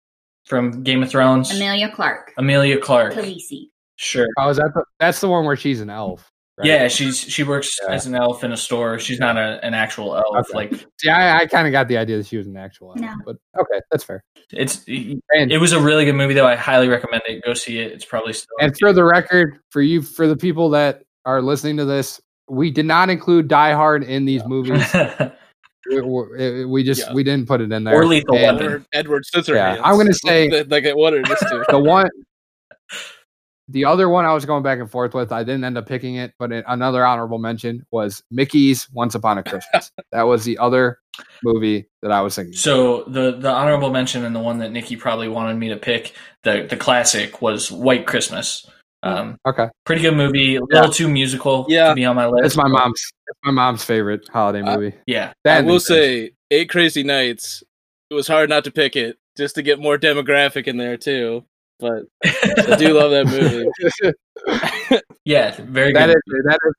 [0.46, 2.32] from Game of Thrones, Emilia Clarke.
[2.38, 3.14] Emilia Clarke.
[3.14, 3.66] Khaleesi.
[3.96, 4.26] Sure.
[4.38, 6.30] Oh, is that the, that's the one where she's an elf?
[6.58, 6.66] right?
[6.66, 7.92] Yeah, she's she works Yeah.
[7.94, 8.98] as an elf in a store.
[8.98, 10.46] She's not a, an actual elf.
[10.46, 10.52] Okay.
[10.54, 13.00] Like See, I, I kind of got the idea that she was an actual elf,
[13.00, 13.14] No.
[13.26, 14.24] but okay, that's fair.
[14.52, 16.46] it's it was a really good movie though.
[16.46, 17.44] I highly recommend it.
[17.44, 17.92] Go see it.
[17.92, 21.76] It's probably still and for the record, for you, for the people that are listening
[21.76, 24.82] to this, we did not include Die Hard in these movies.
[25.88, 27.12] We, we- we just Yeah.
[27.14, 27.94] we didn't put it in there.
[27.94, 28.66] Or Lethal And Weapon.
[28.66, 29.76] Edward, Edward Scissorhands.
[29.76, 31.64] Yeah, I'm gonna say- like I wanted this to.
[31.70, 32.08] the one
[33.68, 36.16] the other one I was going back and forth with, I didn't end up picking
[36.16, 39.92] it, but it, another honorable mention was Mickey's Once Upon a Christmas.
[40.12, 40.98] that was the other
[41.44, 42.54] movie that I was thinking.
[42.54, 46.14] So the the honorable mention and the one that Nikki probably wanted me to pick,
[46.42, 48.68] the the classic was White Christmas.
[49.02, 49.68] Um, okay.
[49.84, 50.56] Pretty good movie.
[50.56, 50.90] A little yeah.
[50.90, 51.88] too musical yeah.
[51.88, 52.46] to be on my list.
[52.46, 53.00] It's my mom's.
[53.28, 54.94] It's my mom's favorite holiday movie.
[55.06, 56.32] Yeah, that I will say.
[56.50, 57.62] Eight Crazy Nights.
[58.10, 61.44] It was hard not to pick it just to get more demographic in there too.
[61.78, 65.00] But I do love that movie.
[65.24, 65.92] yeah, very.
[65.92, 66.00] Good.
[66.00, 66.16] That is.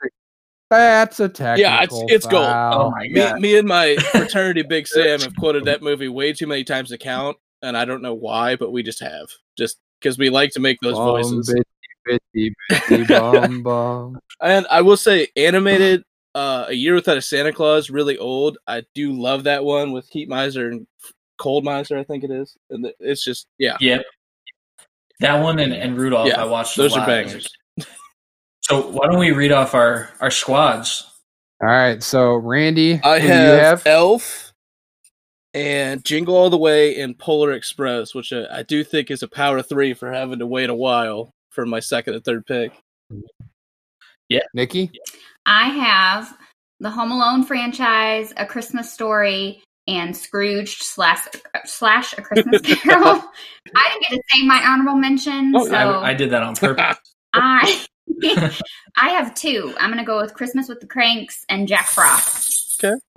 [0.03, 0.09] A,
[0.69, 1.61] that's a technical.
[1.61, 2.45] Yeah, it's it's gold.
[2.45, 3.35] Oh my god!
[3.35, 6.89] Me, me and my fraternity Big Sam have quoted that movie way too many times
[6.89, 10.51] to count, and I don't know why, but we just have just because we like
[10.51, 11.53] to make those Long voices.
[11.53, 11.63] Bitch
[12.07, 14.19] 50, 50, bomb, bomb.
[14.41, 18.57] And I will say, animated uh, A Year Without a Santa Claus, really old.
[18.67, 20.87] I do love that one with Heat Miser and
[21.37, 22.55] Cold Miser, I think it is.
[22.69, 23.77] And it's just, yeah.
[23.79, 24.03] Yep.
[25.19, 27.47] That one and, and Rudolph, yeah, I watched Those are bangers.
[28.61, 31.03] So why don't we read off our, our squads?
[31.61, 32.01] All right.
[32.01, 34.53] So, Randy, I have, have, Elf
[35.53, 39.27] and Jingle All the Way and Polar Express, which I, I do think is a
[39.27, 42.71] power three for having to wait a while for my second and third pick.
[44.29, 44.39] Yeah.
[44.53, 44.91] Nikki.
[45.45, 46.37] I have
[46.79, 51.27] the Home Alone franchise, A Christmas Story, and Scrooge slash
[51.65, 53.21] slash A Christmas Carol.
[53.75, 56.55] I didn't get to say my honorable mention, Oh, so I, I did that on
[56.55, 56.97] purpose.
[57.33, 57.85] I
[58.97, 59.73] I have two.
[59.79, 62.59] I'm gonna go with Christmas with the Cranks and Jack Frost.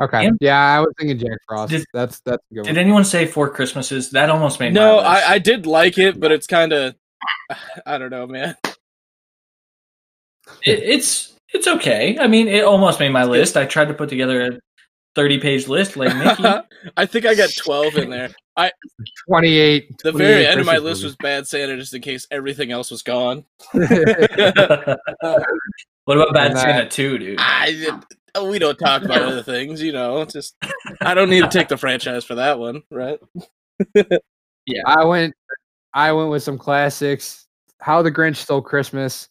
[0.01, 1.71] Okay, And- yeah, I was thinking Jack Frost.
[1.71, 2.79] Did- that's that's a good Did one.
[2.79, 4.11] anyone say Four Christmases?
[4.11, 5.29] That almost made no, my list.
[5.29, 6.95] I, I did like it, but it's kind of,
[7.87, 8.57] I don't know, man.
[10.65, 12.19] It, it's it's okay.
[12.19, 13.57] I mean, it almost made my list.
[13.57, 14.61] I tried to put together a
[15.15, 16.45] thirty page list like Nikki.
[16.97, 18.31] I think I got 12 in there.
[18.57, 18.71] I
[19.27, 19.99] Twenty-eight.
[20.03, 22.73] The 28 very end of my Christmas list was Bad Santa just in case everything
[22.73, 23.45] else was gone.
[23.73, 23.89] what
[26.09, 27.39] about Bad uh, Santa too, dude?
[27.41, 28.01] I,
[28.35, 30.25] oh, we don't talk about other things, you know.
[30.25, 30.55] Just
[31.01, 33.19] I don't need to take the franchise for that one, right?
[34.67, 35.35] Yeah, I went.
[35.95, 37.47] I went with some classics.
[37.81, 39.29] How the Grinch Stole Christmas,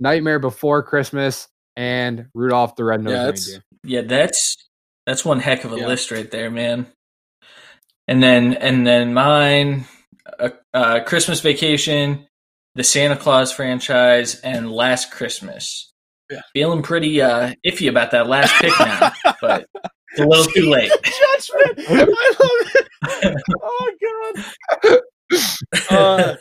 [0.00, 3.62] Nightmare Before Christmas, and Rudolph the Red-Nosed Yeah, Reindeer.
[3.84, 4.56] Yeah, that's
[5.06, 5.86] that's one heck of a Yeah.
[5.86, 6.86] list right there, man.
[8.06, 9.86] And then and then mine,
[10.38, 12.26] uh, uh, Christmas Vacation,
[12.74, 15.90] the Santa Claus franchise, and Last Christmas.
[16.30, 16.40] Yeah.
[16.52, 19.66] Feeling pretty uh, iffy about that last pick now, but
[20.10, 20.90] it's a little too late.
[20.90, 21.88] Judgment.
[21.88, 22.88] I love it.
[23.62, 23.90] Oh
[24.84, 25.00] god.
[25.90, 26.34] Uh,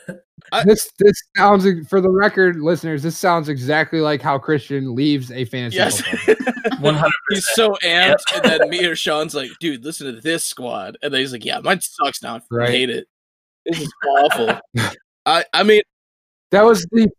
[0.52, 3.04] I- This this sounds for the record, listeners.
[3.04, 6.02] This sounds exactly like how Christian leaves a fantasy yes.
[6.80, 10.44] One hundred he's so amped, and then me or Sean's like, "Dude, listen to this
[10.46, 12.36] squad," and then he's like, "Yeah, mine sucks now.
[12.36, 12.70] I Right.
[12.70, 13.08] hate it.
[13.66, 14.60] This is awful."
[15.26, 15.82] I, I mean,
[16.52, 17.10] That was the.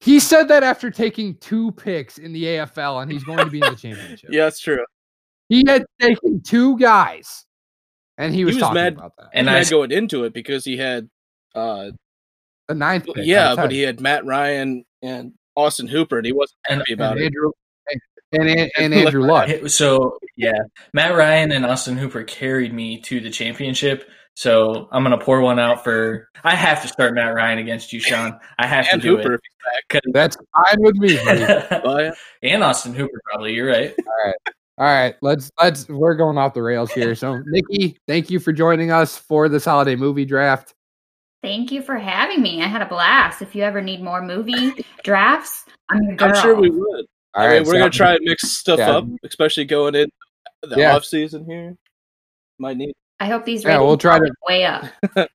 [0.00, 3.58] He said that after taking two picks in the AFL, and he's going to be
[3.60, 4.30] in the championship.
[4.32, 4.84] yeah, it's true.
[5.48, 7.44] He had taken two guys,
[8.18, 9.30] and he was, was talking mad- about that.
[9.32, 11.08] And And I I going into it because he had,
[11.54, 11.90] uh,
[12.68, 13.24] The ninth pick.
[13.26, 17.00] yeah, but he had Matt Ryan and Austin Hooper, and he wasn't And- happy and
[17.00, 17.24] about it.
[17.24, 17.50] Andrew
[18.32, 19.50] and, and, and Andrew Luck.
[19.68, 20.52] So yeah,
[20.92, 24.08] Matt Ryan and Austin Hooper carried me to the championship.
[24.36, 26.28] So I'm gonna pour one out for.
[26.42, 28.36] I have to start Matt Ryan against you, Sean.
[28.58, 29.36] I have And to do Hooper, it.
[29.36, 30.02] if he's back.
[30.12, 31.16] That's fine with me.
[31.24, 32.10] buddy.
[32.42, 33.54] And Austin Hooper, probably.
[33.54, 33.94] You're right.
[33.96, 34.34] All right,
[34.78, 37.14] let's let's we're going off the rails here.
[37.14, 40.74] So, Nikki, thank you for joining us for this holiday movie draft.
[41.42, 42.62] Thank you for having me.
[42.62, 43.42] I had a blast.
[43.42, 44.72] If you ever need more movie
[45.02, 46.28] drafts, I'm your girl.
[46.30, 47.06] I'm sure we would.
[47.34, 48.96] All I right, mean, we're gonna try and mix stuff Yeah.
[48.96, 50.08] up, especially going in
[50.62, 50.96] the Yeah.
[50.96, 51.76] off season here.
[52.58, 52.94] Might need.
[53.20, 54.84] I hope these Yeah, we'll try to- way up.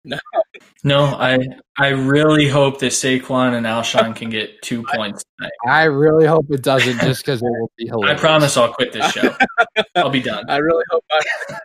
[0.05, 0.19] No,
[0.85, 1.05] no.
[1.05, 1.39] I
[1.79, 5.53] I really hope that Saquon and Alshon can get two points tonight.
[5.67, 8.19] I really hope it doesn't just because it will be hilarious.
[8.19, 9.35] I promise I'll quit this show.
[9.97, 10.45] I'll be done.
[10.49, 11.05] I really hope.
[11.11, 11.21] I,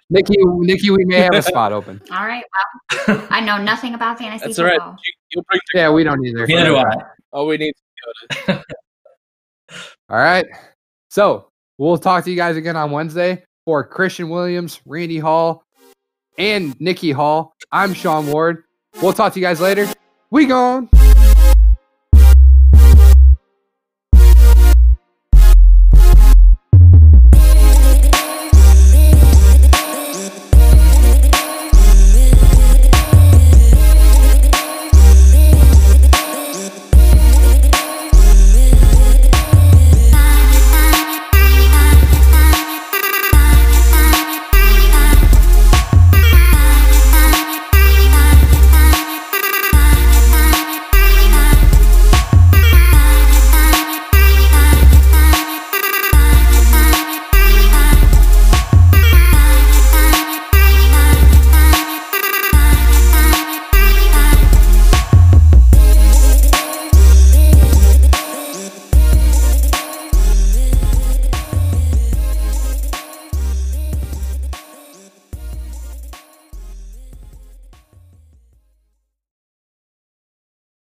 [0.09, 2.01] Nikki, Nikki, we may have a spot open.
[2.11, 2.45] All right.
[3.07, 4.73] Well, I know nothing about fantasy that's all right.
[4.79, 4.95] football.
[5.03, 5.59] You, you'll bring.
[5.73, 6.47] The, Yeah, we don't either.
[6.47, 6.93] Neither do I.
[7.33, 7.73] all we need.
[8.47, 10.45] All right.
[11.09, 15.63] So we'll talk to you guys again on Wednesday for Christian Williams, Randy Hall,
[16.39, 17.53] and Nikki Hall.
[17.71, 18.63] I'm Sean Ward.
[18.99, 19.87] We'll talk to you guys later.
[20.31, 20.89] We gone.